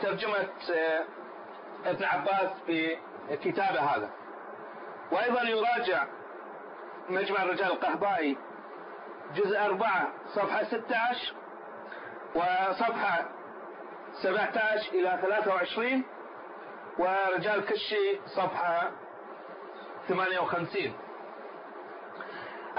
[0.00, 0.48] ترجمة
[1.86, 2.96] ابن عباس في
[3.44, 4.10] كتابه هذا.
[5.12, 6.04] وأيضا يراجع
[7.08, 8.36] مجمع الرجال القهبائي
[9.34, 11.34] جزء أربعة صفحة 16
[12.34, 13.28] وصفحة
[14.14, 16.04] 17 إلى 23
[16.98, 18.90] ورجال كشي صفحة
[20.08, 20.92] 58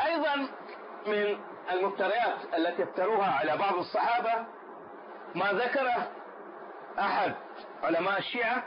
[0.05, 0.35] أيضا
[1.07, 1.39] من
[1.71, 4.45] المفتريات التي افتروها على بعض الصحابة
[5.35, 6.11] ما ذكره
[6.99, 7.33] أحد
[7.83, 8.63] علماء الشيعة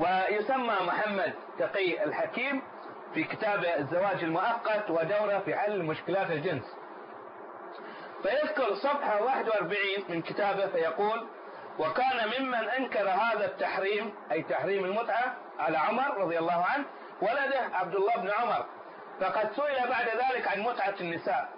[0.00, 2.62] ويسمى محمد تقي الحكيم
[3.14, 6.76] في كتابه الزواج المؤقت ودورة في حل مشكلات الجنس.
[8.22, 9.78] فيذكر صفحة 41
[10.08, 11.26] من كتابه فيقول
[11.78, 16.84] وكان ممن أنكر هذا التحريم أي تحريم المتعة على عمر رضي الله عنه
[17.22, 18.66] ولده عبد الله بن عمر.
[19.20, 21.48] فقد سئل بعد ذلك عن متعة النساء.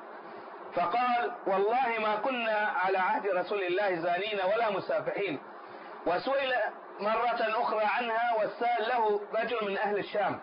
[0.75, 5.41] فقال والله ما كنا على عهد رسول الله زانين ولا مسافحين.
[6.07, 6.55] وسئل
[7.01, 10.41] مرة أخرى عنها والسائل له رجل من أهل الشام.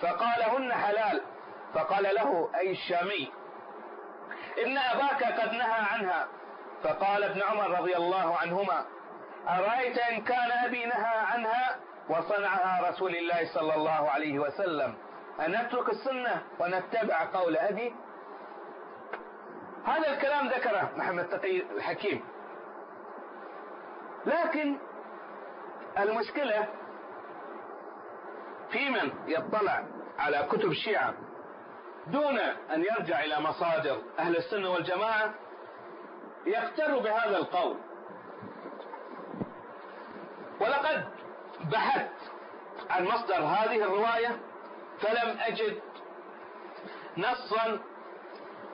[0.00, 1.22] فقال هن حلال.
[1.74, 3.32] فقال له أي الشامي.
[4.66, 6.28] إن أباك قد نهى عنها.
[6.82, 8.84] فقال ابن عمر رضي الله عنهما
[9.48, 11.76] أرأيت إن كان أبي نهى عنها
[12.08, 14.94] وصنعها رسول الله صلى الله عليه وسلم.
[15.40, 17.94] أن نترك السنة ونتبع قول أبي.
[19.86, 22.24] هذا الكلام ذكره محمد تقي الحكيم.
[24.26, 24.78] لكن
[25.98, 26.68] المشكلة
[28.70, 29.84] في من يطلع
[30.18, 31.14] على كتب الشيعة.
[32.10, 32.38] دون
[32.74, 35.34] أن يرجع إلى مصادر أهل السنة والجماعة
[36.46, 37.76] يقتر بهذا القول.
[40.60, 41.04] ولقد
[41.72, 42.10] بحثت
[42.90, 44.38] عن مصدر هذه الرواية
[45.00, 45.80] فلم أجد
[47.16, 47.78] نصا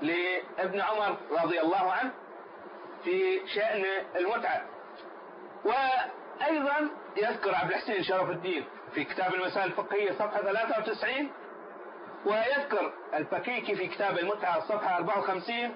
[0.03, 2.12] لابن عمر رضي الله عنه
[3.05, 3.85] في شأن
[4.16, 4.64] المتعة.
[5.64, 11.31] وأيضا يذكر عبد الحسين شرف الدين في كتاب المسائل الفقهية صفحة 93
[12.27, 15.75] ويذكر الفكيكي في كتاب المتعة صفحة 54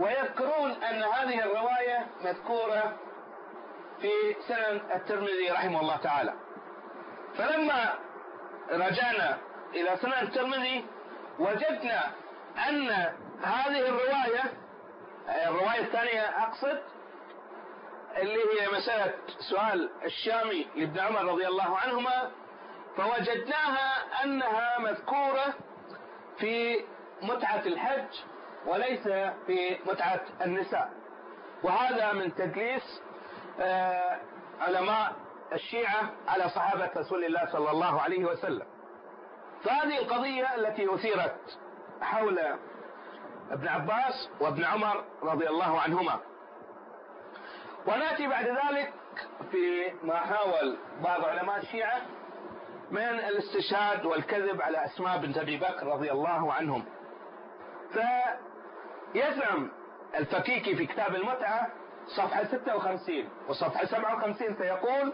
[0.00, 2.96] ويذكرون أن هذه الرواية مذكورة
[4.00, 4.10] في
[4.48, 6.34] سنن الترمذي رحمه الله تعالى.
[7.38, 7.94] فلما
[8.70, 9.38] رجعنا
[9.74, 10.84] إلى سنن الترمذي
[11.38, 12.10] وجدنا
[12.68, 12.90] أن
[13.42, 14.42] هذه الرواية
[15.46, 16.82] الرواية الثانية أقصد
[18.16, 19.14] اللي هي مسألة
[19.50, 22.30] سؤال الشامي لابن عمر رضي الله عنهما
[22.96, 25.54] فوجدناها أنها مذكورة
[26.38, 26.84] في
[27.22, 28.08] متعة الحج
[28.66, 29.02] وليس
[29.46, 30.90] في متعة النساء.
[31.62, 33.02] وهذا من تدليس
[33.60, 34.18] آه،
[34.60, 35.12] علماء
[35.52, 38.66] الشيعة على صحابة رسول الله صلى الله عليه وسلم.
[39.64, 41.58] فهذه القضية التي أثيرت
[42.02, 42.38] حول
[43.50, 46.20] ابن عباس وابن عمر رضي الله عنهما.
[47.86, 48.92] ونأتي بعد ذلك
[49.50, 52.00] في ما حاول بعض علماء الشيعة
[52.94, 56.84] من الاستشهاد والكذب على أسماء بنت أبي بكر رضي الله عنهم.
[59.12, 59.70] فيزعم
[60.18, 61.68] الفكيكي في كتاب المتعة
[62.06, 65.12] صفحة 56 وصفحة 57 فيقول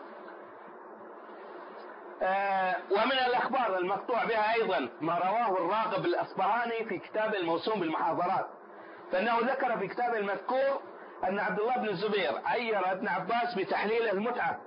[2.23, 8.47] آه ومن الأخبار المقطوع بها أيضا ما رواه الراغب الأصبهاني في كتاب الموسوم بالمحاضرات.
[9.13, 10.81] فإنه ذكر في كتاب المذكور
[11.25, 14.59] أن عبد الله بن الزبير عير ابن عباس بتحليل المتعة.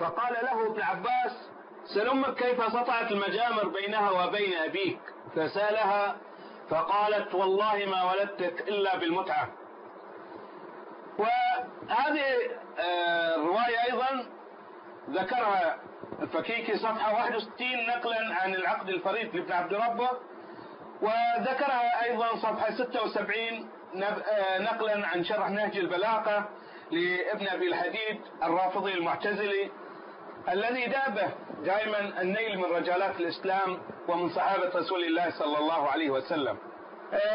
[0.00, 1.49] فقال له ابن عباس
[1.84, 5.00] سل أمك كيف سطعت المجامر بينها وبين أبيك؟
[5.36, 6.16] فسألها
[6.70, 9.48] فقالت والله ما ولدتك إلا بالمتعة.
[11.18, 12.24] وهذه
[12.78, 14.26] آه، الرواية أيضا
[15.10, 15.78] ذكرها
[16.22, 20.10] الفكيكي صفحة 61 نقلا عن العقد الفريد لابن عبد ربه
[21.02, 23.68] وذكرها أيضا صفحة 76
[24.02, 26.48] آه، نقلا عن شرح نهج البلاغة
[26.90, 29.70] لابن أبي الحديد الرافضي المعتزلي
[30.48, 31.28] الذي دابه
[31.64, 36.58] دائما النيل من رجالات الإسلام ومن صحابة رسول الله صلى الله عليه وسلم.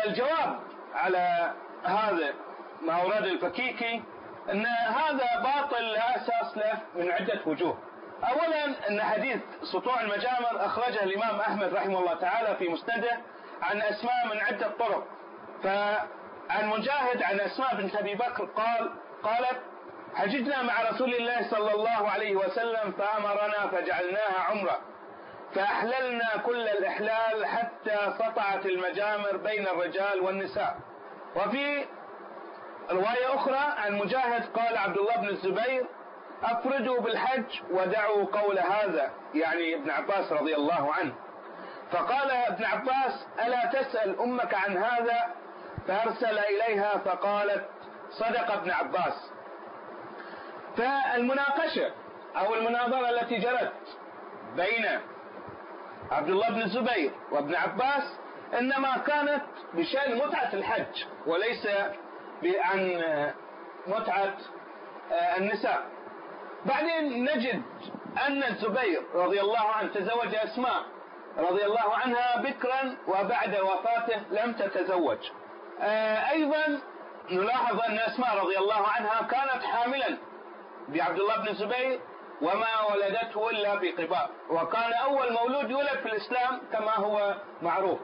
[0.05, 0.59] الجواب
[0.93, 2.33] على هذا
[2.81, 4.03] ما أورد الفكيكي
[4.51, 7.77] أن هذا باطل لا أساس له من عدة وجوه.
[8.23, 9.39] أولا أن حديث
[9.73, 13.19] سطوع المجامر أخرجه الإمام أحمد رحمه الله تعالى في مسنده
[13.61, 15.07] عن أسماء من عدة طرق.
[15.63, 18.91] فعن مجاهد عن أسماء بنت أبي بكر قال
[19.23, 19.61] قالت
[20.15, 24.79] حججنا مع رسول الله صلى الله عليه وسلم فأمرنا فجعلناها عمرة.
[25.55, 30.77] فأحللنا كل الإحلال حتى سطعت المجامر بين الرجال والنساء.
[31.35, 31.85] وفي
[32.91, 35.85] رواية أخرى عن مجاهد قال عبد الله بن الزبير
[36.43, 41.13] أفردوا بالحج ودعوا قول هذا يعني ابن عباس رضي الله عنه.
[41.91, 45.33] فقال ابن عباس ألا تسأل أمك عن هذا؟
[45.87, 47.65] فأرسل إليها فقالت
[48.11, 49.31] صدق ابن عباس.
[50.77, 51.91] فالمناقشة
[52.35, 53.73] أو المناظرة التي جرت
[54.55, 54.99] بين
[56.11, 58.03] عبد الله بن الزبير وابن عباس
[58.59, 61.67] إنما كانت بشأن متعة الحج وليس
[62.43, 63.03] عن
[63.87, 64.33] متعة
[65.11, 65.85] آه، النساء.
[66.65, 67.61] بعدين نجد
[68.27, 70.83] أن الزبير رضي الله عنه تزوج أسماء
[71.37, 75.17] رضي الله عنها بكرا وبعد وفاته لم تتزوج.
[75.81, 76.79] آه، أيضا
[77.31, 80.17] نلاحظ أن أسماء رضي الله عنها كانت حاملا
[80.87, 81.99] بعبد الله بن الزبير
[82.41, 87.99] وما ولدته إلا بقباء وكان أول مولود يولد في الإسلام كما هو معروف.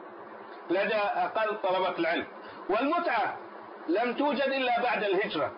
[0.70, 2.26] لدى أقل طلبة العلم.
[2.68, 3.36] والمتعة
[3.88, 5.52] لم توجد إلا بعد الهجرة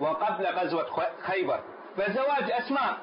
[0.00, 0.86] وقبل غزوة
[1.22, 1.60] خيبر.
[1.96, 2.96] فزواج أسماء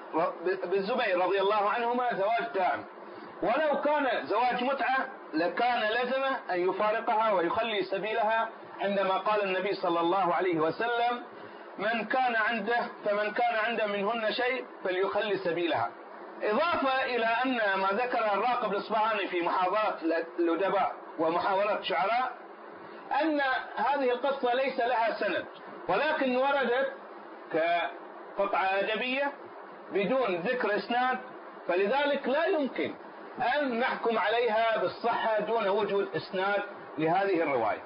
[0.65, 2.85] بالزبير رضي الله عنهما زواج دائم.
[3.43, 8.49] ولو كان زواج متعة لكان لزمه أن يفارقها ويخلي سبيلها
[8.81, 11.23] عندما قال النبي صلى الله عليه وسلم
[11.77, 15.89] من كان عنده فمن كان عنده منهن شيء فليخلي سبيلها.
[16.43, 20.03] إضافة إلى أن ما ذكر الراقب الإصبهاني في محاضرات
[20.39, 22.31] الأدباء ومحاورات الشعراء
[23.21, 23.41] أن
[23.75, 25.45] هذه القصة ليس لها سند
[25.87, 26.93] ولكن وردت
[27.53, 29.31] كقطعة أدبية
[29.93, 31.19] بدون ذكر إسناد
[31.67, 32.93] فلذلك لا يمكن
[33.57, 36.63] أن نحكم عليها بالصحة دون وجود إسناد
[36.97, 37.81] لهذه الرواية.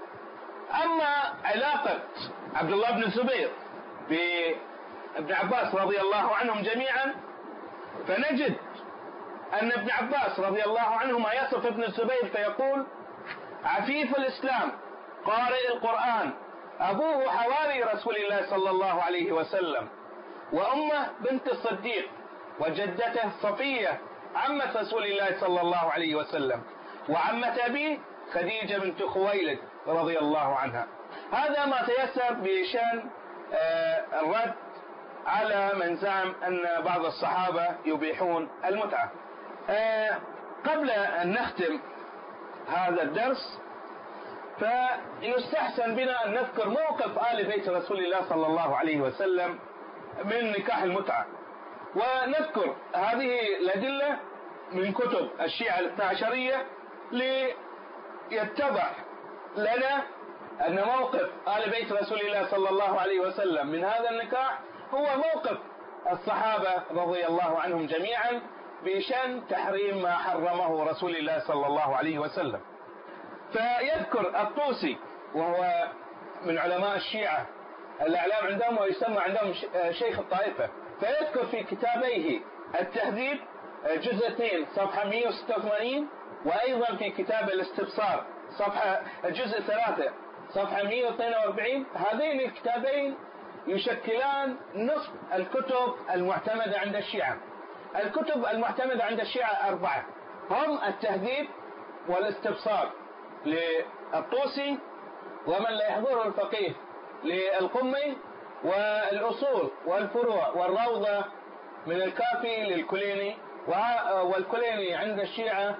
[0.86, 2.00] أما علاقة
[2.56, 3.50] عبد الله بن الزبير
[4.10, 7.16] بابن عباس رضي الله عنهم جميعا
[8.08, 8.56] فنجد
[9.62, 12.86] أن ابن عباس رضي الله عنهما يصف ابن الزبير فيقول
[13.64, 14.72] عفيف الإسلام
[15.26, 16.34] قارئ القرآن
[16.80, 19.88] أبوه حواري رسول الله صلى الله عليه وسلم
[20.54, 22.10] وأمه بنت الصديق
[22.60, 24.00] وجدته صفية
[24.36, 26.62] عمة رسول الله صلى الله عليه وسلم
[27.10, 27.98] وعمة أبيه
[28.34, 30.88] خديجة بنت خويلد رضي الله عنها.
[31.32, 33.10] هذا ما تيسر بشان آه،
[34.22, 34.54] الرد
[35.28, 39.12] على من زعم أن بعض الصحابة يبيحون المتعة.
[39.70, 40.18] آه،
[40.66, 41.80] قبل أن نختم
[42.68, 43.60] هذا الدرس
[44.60, 49.60] فيستحسن بنا أن نذكر موقف آل بيت رسول الله صلى الله عليه وسلم
[50.26, 51.26] من نكاح المتعة.
[51.96, 54.20] ونذكر هذه الأدلة
[54.72, 56.66] من كتب الشيعة الاثنى عشرية
[58.32, 58.92] ليتضح
[59.58, 60.04] لنا
[60.68, 64.60] أن موقف آل بيت رسول الله صلى الله عليه وسلم من هذا النكاح
[64.94, 65.58] هو موقف
[66.12, 68.42] الصحابة رضي الله عنهم جميعا
[68.86, 72.60] بشأن تحريم ما حرمه رسول الله صلى الله عليه وسلم.
[73.54, 74.98] فيذكر الطوسي
[75.36, 75.88] وهو
[76.46, 77.46] من علماء الشيعة
[78.02, 79.54] الأعلام عندهم ويسمى عندهم
[79.92, 80.70] شيخ الطائفة.
[81.00, 82.40] فيذكر في كتابيه
[82.80, 83.40] التهذيب
[83.96, 86.08] جزء 2 صفحة 186
[86.46, 88.26] وأيضا في كتاب الاستبصار
[88.58, 90.12] صفحة الجزء 3
[90.50, 93.16] صفحة 142 هذين الكتابين
[93.68, 97.38] يشكلان نصف الكتب المعتمدة عند الشيعة.
[97.96, 100.06] الكتب المعتمدة عند الشيعة أربعة.
[100.52, 101.48] هم التهذيب
[102.10, 102.92] والاستبصار
[103.46, 104.78] للطوسي
[105.48, 106.72] ومن لا يحضره الفقيه
[107.24, 108.18] للقمي
[108.64, 111.26] والأصول والفروع والروضة
[111.88, 113.38] من الكافي للكليني
[114.24, 115.78] والكليني عند الشيعة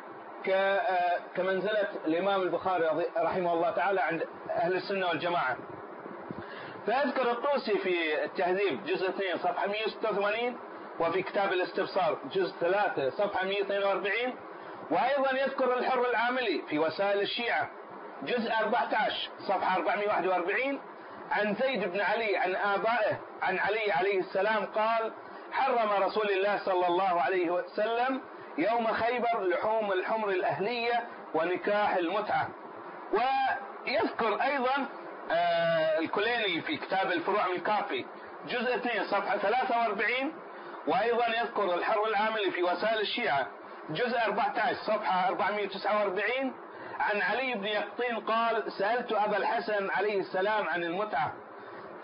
[1.36, 5.58] كمنزلة الإمام البخاري رحمه الله تعالى عند أهل السنة والجماعة.
[6.88, 10.58] فأذكر الطوسي في التهذيب جزء 2 صفحة 186
[11.00, 14.14] وفي كتاب الاستبصار جزء 3 صفحة 142
[14.92, 17.70] وأيضا يذكر الحر العاملي في وسائل الشيعة
[18.24, 20.80] جزء 14 صفحة 441
[21.32, 25.12] عن زيد بن علي عن آبائه عن علي عليه السلام قال
[25.52, 28.22] حرم رسول الله صلى الله عليه وسلم
[28.60, 32.50] يوم خيبر لحوم الحمر الأهلية ونكاح المتعة.
[33.14, 34.86] ويذكر أيضا
[35.32, 38.06] آه الكليني في كتاب الفروع من كافي
[38.48, 40.34] جزء 2 صفحة 43
[40.88, 43.48] وأيضا يذكر الحر العاملي في وسائل الشيعة
[43.90, 46.54] جزء 14 صفحة 449
[47.00, 51.34] عن علي بن يقطين قال سألت أبا الحسن عليه السلام عن المتعة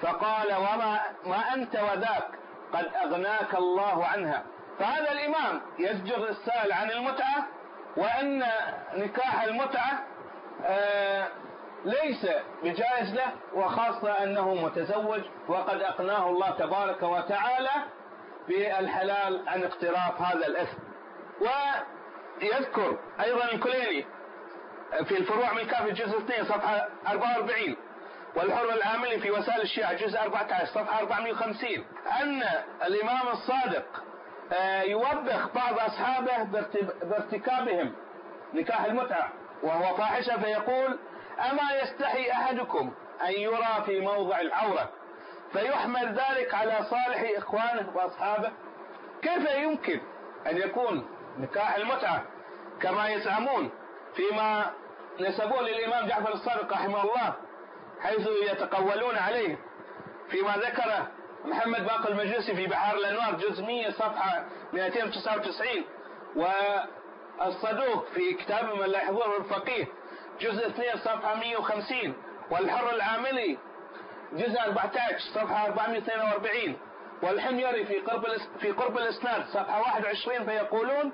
[0.02, 2.28] فقال وما ما أنت وذاك
[2.74, 4.44] قد أغناك الله عنها.
[4.80, 7.48] فهذا الإمام يزجر السائل عن المتعة
[7.98, 8.44] وأن
[8.96, 10.04] نكاح المتعة
[10.66, 11.28] آه،
[11.86, 12.28] ليس
[12.64, 17.70] بجائز له وخاصة أنه متزوج وقد أقناه الله تبارك وتعالى
[18.48, 20.78] بالحلال عن اقتراف هذا الإثم
[22.42, 24.06] ويذكر أيضا الكليني
[25.06, 27.76] في الفروع من كافي الجزء 2 صفحة 44
[28.36, 31.70] والحر العاملي في وسائل الشيعة جزء 14 صفحة 450
[32.22, 32.44] أن
[32.88, 34.04] الإمام الصادق
[34.84, 36.44] يوبخ بعض أصحابه
[37.04, 37.94] بارتكابهم
[38.54, 39.30] نكاح المتعة
[39.64, 41.00] وهو فاحشة فيقول
[41.52, 42.94] أما يستحي أحدكم
[43.28, 44.90] أن يرى في موضع العورة
[45.54, 48.52] فيحمل ذلك على صالح إخوانه وأصحابه؟
[49.22, 50.00] كيف يمكن
[50.48, 52.24] أن يكون نكاح المتعة
[52.82, 53.72] كما يزعمون
[54.16, 54.72] فيما
[55.20, 57.34] نسبوه للإمام جعفر الصادق رحمه الله
[58.02, 59.58] حيث يتقولون عليه
[60.30, 61.08] فيما ذكر
[61.46, 65.68] محمد باقر المجلسي في بحار الأنوار جزء 100 صفحة 299
[66.36, 69.88] والصدوق في كتاب من لا يحضره الفقيه
[70.42, 72.14] جزء 2 صفحة 150
[72.52, 73.58] والحر العاملي
[74.34, 76.78] جزء 14 صفحة 442
[77.24, 78.26] والحميري في قرب
[78.60, 81.12] في قرب الإسناد صفحة 21 فيقولون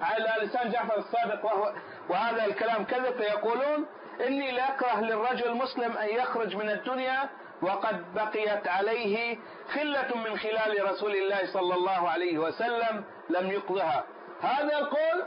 [0.00, 1.72] على لسان جعفر الصادق وهو
[2.08, 3.86] وهذا الكلام كذب فيقولون
[4.26, 7.28] إني لا أكره للرجل المسلم أن يخرج من الدنيا
[7.62, 9.38] وقد بقيت عليه
[9.74, 14.04] خلة من خلال رسول الله صلى الله عليه وسلم لم يقضها.
[14.40, 15.24] هذا القول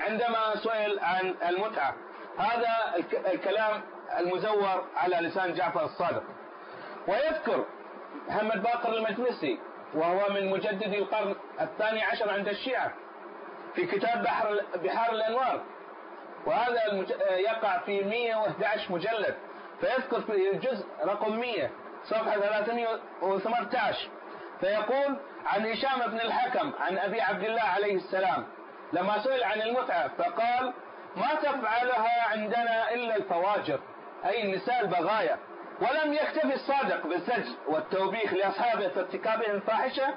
[0.00, 1.94] عندما سئل عن المتعة.
[2.38, 2.94] هذا
[3.32, 3.82] الكلام
[4.18, 6.22] المزور على لسان جعفر الصادق.
[7.08, 7.64] ويذكر
[8.28, 9.58] محمد باقر المجلسي
[9.94, 12.92] وهو من مجددي القرن الثاني عشر عند الشيعة
[13.74, 15.62] في كتاب بحر بحار الأنوار.
[16.46, 16.80] وهذا
[17.30, 19.36] يقع في 111 مجلد.
[19.80, 21.70] فيذكر في الجزء رقم 100
[22.04, 24.08] صفحة 318
[24.60, 25.16] فيقول
[25.46, 28.46] عن هشام بن الحكم عن أبي عبد الله عليه السلام
[28.92, 30.72] لما سئل عن المتعة فقال
[31.16, 33.80] ما تفعلها عندنا إلا الفواجر
[34.26, 35.38] أي النساء البغايا.
[35.80, 40.14] ولم يكتفي الصادق بالزج والتوبيخ لأصحابه في ارتكابهم الفاحشة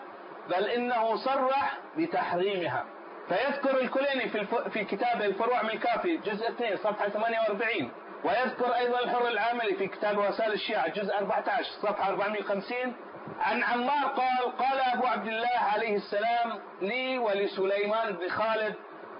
[0.49, 2.85] بل إنه صرح بتحريمها.
[3.29, 4.45] فيذكر الكليني في.
[4.69, 7.91] في كتابه الفروع من الكافي جزء 2 صفحة 48
[8.23, 12.95] ويذكر أيضا الحر العاملي في كتاب وسائل الشيعة جزء 14 صفحة 450
[13.39, 18.75] عن عمار قال قال أبو عبد الله عليه السلام لي ولسليمان بن خالد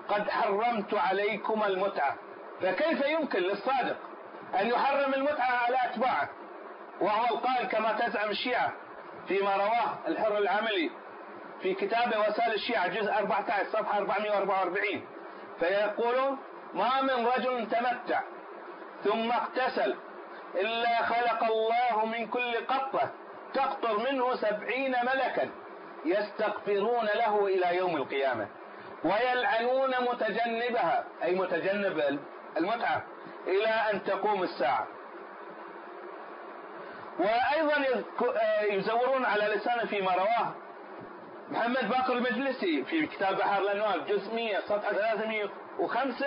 [0.10, 2.16] قد حرمت عليكم المتعة.
[2.62, 3.98] فكيف يمكن للصادق
[4.60, 6.30] أن يحرم المتعة على أتباعه؟
[7.02, 8.74] وهو القائل كما تزعم الشيعة
[9.28, 10.92] فيما رواه الحر العملي
[11.62, 15.06] في كتاب وسائل الشيعة جزء 14 صفحة 444
[15.60, 16.38] فيقولون
[16.74, 18.22] ما من رجل تمتع
[19.04, 19.96] ثم اغتسل
[20.56, 23.12] إلا خلق الله من كل قطرة
[23.54, 25.50] تقطر منه سبعين ملكا
[26.06, 28.48] يستغفرون له إلى يوم القيامة
[29.04, 32.20] ويلعنون متجنبها أي متجنب
[32.58, 33.04] المتعة
[33.48, 34.88] إلى أن تقوم الساعة.
[37.20, 38.04] وأيضا
[38.62, 40.54] يزورون على لسانه فيما رواه
[41.50, 46.26] محمد باقر المجلسي في كتاب بحر الأنوار جزء 100 صفحة 305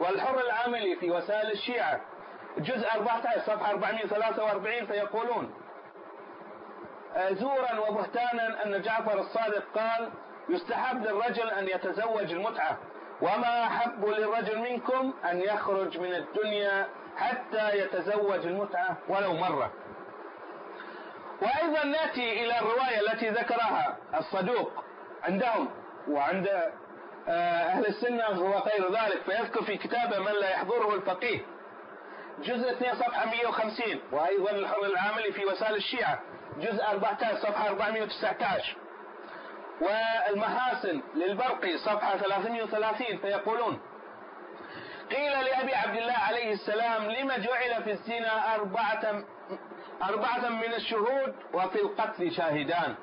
[0.00, 2.00] والحر العاملي في وسائل الشيعة.
[2.58, 5.54] جزء 14 صفحة 443 فيقولون
[7.30, 10.10] زورا وبهتانا أن جعفر الصادق قال
[10.48, 12.78] يستحب للرجل أن يتزوج المتعة
[13.22, 16.86] وما أحب للرجل منكم أن يخرج من الدنيا
[17.16, 19.72] حتى يتزوج المتعة ولو مرة.
[21.42, 24.84] وأيضا نأتي إلى الرواية التي ذكرها الصدوق
[25.24, 25.68] عندهم
[26.08, 26.48] وعند
[27.28, 31.40] أهل السنة وغير ذلك فيذكر في كتابه من لا يحضره الفقيه.
[32.42, 36.20] جزء 2 صفحة 150 وأيضا الحر العاملي في وسائل الشيعة.
[36.60, 38.76] جزء 14 صفحة 419
[39.80, 43.80] والمحاسن للبرقي صفحة 330 فيقولون
[45.10, 49.22] قيل لأبي عبد الله عليه السلام لما جعل في الزنا أربعة
[50.02, 52.94] أربعة من الشهود وفي القتل شاهدان؟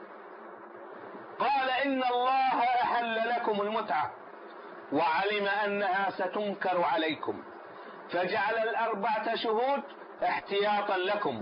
[1.40, 4.12] قال إن الله أحل لكم المتعة
[4.94, 7.44] وعلم أنها ستنكر عليكم
[8.12, 9.84] فجعل الأربعة شهود
[10.24, 11.42] احتياطا لكم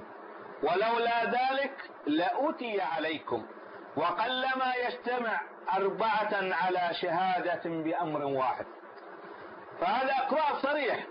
[0.64, 3.46] ولولا ذلك لأتي عليكم
[3.96, 5.41] وقلما يجتمع
[5.78, 8.66] أربعة على شهادة بأمر واحد
[9.82, 11.06] فهذا إقرار صريح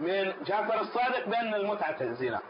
[0.00, 2.40] من جعفر الصادق بأن المتعة الزنا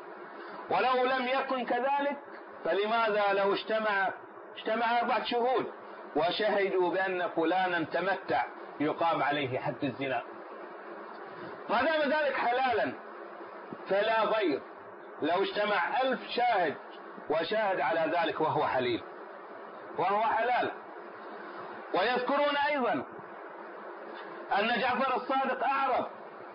[0.70, 2.16] ولو لم يكن كذلك
[2.64, 4.12] فلماذا لو اجتمع
[4.56, 5.72] اجتمع أربعة شهود
[6.16, 8.44] وشهدوا بأن فلانا تمتع
[8.80, 10.22] يقام عليه حد الزنا.
[11.70, 12.92] ما دام ذلك حلالا
[13.88, 14.62] فلا غير
[15.22, 16.76] لو اجتمع ألف شاهد
[17.30, 19.02] وشاهد على ذلك وهو حليل
[19.98, 20.70] وهو حلال.
[21.94, 22.92] ويذكرون أيضا
[24.58, 26.06] أن جعفر الصادق أعرض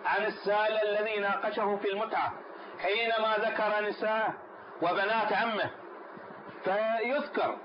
[0.04, 2.32] عن السائل الذي ناقشه في المتعة
[2.78, 4.34] حينما ذكر نساء
[4.82, 5.70] وبنات عمه
[6.64, 7.56] فيذكر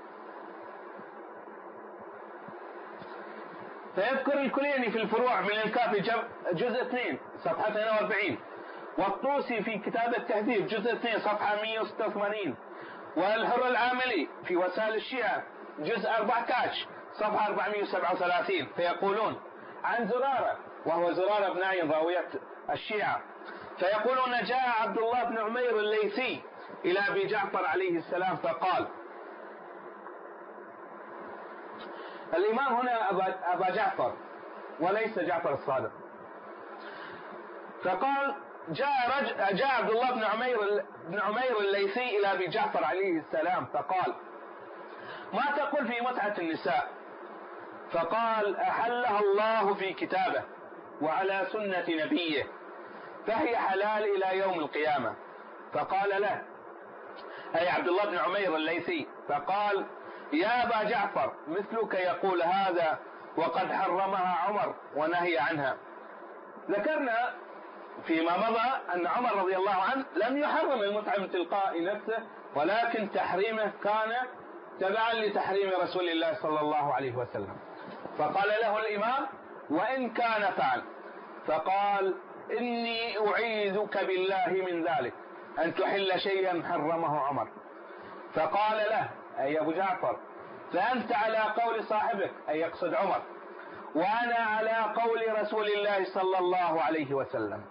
[3.98, 6.00] فيذكر الكليني في الفروع من الكافي
[6.52, 8.38] جزء 2 صفحة 42
[8.98, 12.56] والطوسي في كتاب التهذيب جزء 2 صفحة 186
[13.16, 15.42] والحر العاملي في وسائل الشيعة
[15.78, 19.40] جزء 14 صفحة 437 فيقولون
[19.84, 22.28] عن زرارة وهو زرارة بن عين راوية
[22.70, 23.20] الشيعة.
[23.78, 26.42] فيقولون جاء عبد الله بن عمير الليثي
[26.84, 28.86] إلى أبي جعفر عليه السلام فقال
[32.34, 33.10] الإمام هنا
[33.54, 34.12] أبا جعفر
[34.80, 35.90] وليس جعفر الصادق
[37.84, 38.34] فقال
[38.68, 38.88] جاء
[39.20, 44.14] رجل جاء عبد الله بن عمير بن عمير الليثي إلى أبي جعفر عليه السلام فقال:
[45.32, 46.88] ما تقول في متعة النساء؟
[47.92, 50.42] فقال: أحلها الله في كتابه
[51.02, 52.46] وعلى سنة نبيه
[53.26, 55.14] فهي حلال إلى يوم القيامة.
[55.72, 56.42] فقال له
[57.54, 59.86] أي عبد الله بن عمير الليثي فقال:
[60.32, 62.98] يا أبا جعفر مثلك يقول هذا
[63.36, 65.76] وقد حرمها عمر ونهي عنها.
[66.70, 67.34] ذكرنا
[68.06, 72.18] فيما مضى أن عمر رضي الله عنه لم يحرم المتعة من تلقاء نفسه
[72.54, 74.12] ولكن تحريمه كان
[74.80, 77.56] تبعا لتحريم رسول الله صلى الله عليه وسلم.
[78.18, 79.26] فقال له الإمام
[79.70, 80.82] وإن كان فعل
[81.46, 82.14] فقال
[82.58, 85.14] إني أعيذك بالله من ذلك
[85.64, 87.48] أن تحل شيئا حرمه عمر
[88.34, 89.08] فقال له
[89.38, 90.16] أي أبو جعفر.
[90.72, 93.22] فأنت على قول صاحبك أي يقصد عمر.
[93.94, 97.64] وأنا على قول رسول الله صلى الله عليه وسلم.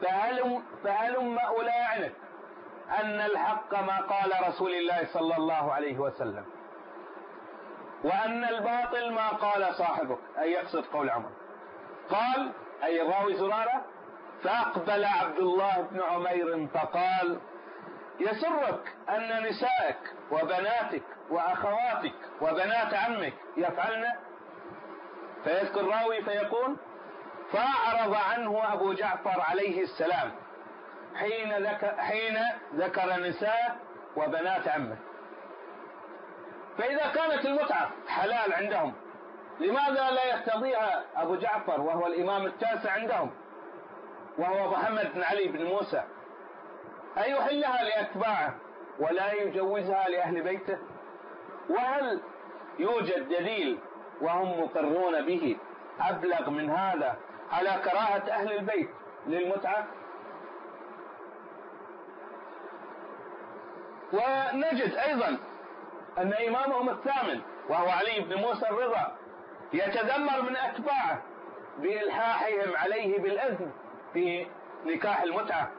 [0.00, 2.12] فهلم فهلم أولئك
[3.02, 6.44] أن الحق ما قال رسول الله صلى الله عليه وسلم؟
[8.04, 11.30] وأن الباطل ما قال صاحبك أي يقصد قول عمر.
[12.10, 12.52] قال
[12.84, 13.84] أي الراوي زرارة
[14.42, 17.40] فأقبل عبد الله بن عمير فقال
[18.20, 24.04] يسرك أن نسائك وبناتك وأخواتك وبنات عمك يفعلن؟
[25.44, 26.76] فيذكر الراوي فيقول
[27.52, 30.32] فأعرض عنه أبو جعفر عليه السلام
[31.14, 32.38] حين ذكر, حين
[32.74, 33.76] ذكر نساء
[34.16, 34.96] وبنات عمه.
[36.78, 38.94] فإذا كانت المتعة حلال عندهم
[39.60, 43.30] لماذا لا يقتضيها أبو جعفر وهو الإمام التاسع عندهم
[44.38, 46.02] وهو محمد بن علي بن موسى
[47.18, 48.54] أن يحلها لأتباعه؟
[49.00, 50.78] ولا يجوزها لأهل بيته؟
[51.70, 52.20] وهل
[52.78, 53.78] يوجد دليل
[54.20, 55.56] وهم مقرون به
[56.00, 57.16] أبلغ من هذا
[57.52, 58.90] على كراهة أهل البيت
[59.26, 59.86] للمتعة؟
[64.12, 65.38] ونجد أيضا
[66.18, 69.16] أن إمامهم الثامن وهو علي بن موسى الرضا
[69.72, 71.22] يتذمر من أتباعه
[71.78, 73.70] بإلحاحهم عليه بالإذن
[74.12, 74.46] في
[74.86, 75.70] نكاح المتعة.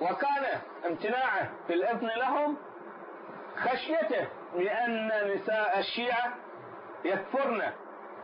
[0.00, 2.56] وكان امتناعه في الإذن لهم
[3.56, 4.26] خشيته
[4.56, 6.32] لأن نساء الشيعة
[7.04, 7.62] يكفرن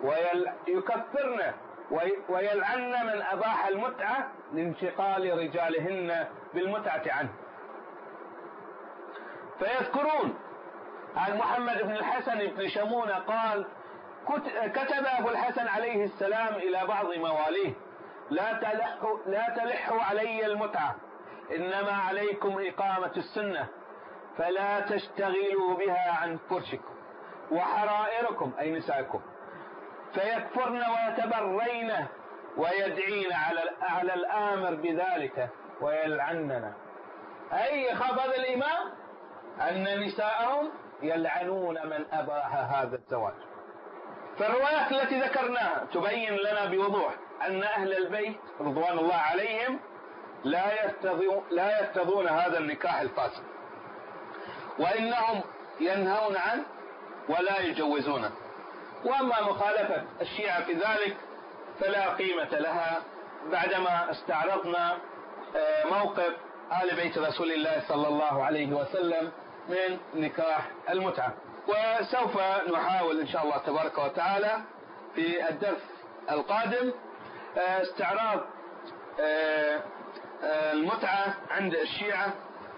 [0.02, 1.52] ويكفرن
[2.28, 7.32] ويلعن من أباح المتعة لانشغال رجالهن بالمتعة عنه.
[9.58, 10.38] فيذكرون
[11.16, 13.66] عن محمد بن الحسن بن شمونة قال
[14.74, 17.72] كتب أبو الحسن عليه السلام إلى بعض مواليه
[18.30, 20.94] لا تلحوا, لا تلحوا علي المتعة
[21.56, 23.68] إنما عليكم إقامة السنة
[24.38, 26.94] فلا تشتغلوا بها عن فرشكم
[27.50, 29.20] وحرائركم أي نسائكم.
[30.14, 31.92] فيكفرن ويتبرين
[32.56, 35.48] ويدعين على على الآمر بذلك
[35.80, 36.72] ويلعننا
[37.52, 38.92] أي خبر الإمام؟
[39.60, 40.70] أن نساءهم
[41.02, 43.34] يلعنون من أباح هذا الزواج.
[44.38, 47.14] فالروايات التي ذكرناها تبين لنا بوضوح
[47.46, 49.80] أن أهل البيت رضوان الله عليهم
[50.46, 50.92] لا
[51.50, 53.42] لا يرتضون هذا النكاح الفاسد.
[54.78, 55.42] وإنهم
[55.80, 56.64] ينهون عنه
[57.28, 58.30] ولا يجوزونه.
[59.04, 61.16] وأما مخالفة الشيعة في ذلك
[61.80, 63.02] فلا قيمة لها.
[63.52, 64.98] بعدما استعرضنا
[65.56, 66.32] آه، موقف
[66.82, 69.32] آل بيت رسول الله صلى الله عليه وسلم
[69.68, 71.32] من نكاح المتعة.
[71.68, 72.36] وسوف
[72.72, 74.60] نحاول إن شاء الله تبارك وتعالى
[75.14, 75.82] في الدرس
[76.30, 76.92] القادم
[77.58, 78.40] آه، استعراض
[80.44, 82.34] المتعة عند الشيعة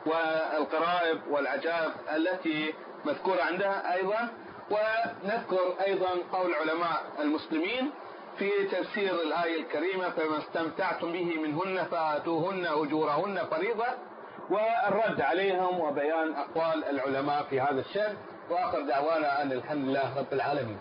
[0.06, 4.28] والقرائب والعجائب التي مذكورة عندها أيضا
[4.70, 7.90] ونذكر أيضا قول علماء المسلمين
[8.38, 13.86] في تفسير الآية الكريمة فما استمتعتم به منهن فآتوهن أجورهن فريضة
[14.50, 18.16] والرد عليهم وبيان أقوال العلماء في هذا الشأن
[18.50, 20.78] وآخر دعوانا أن الحمد لله رب العالمين.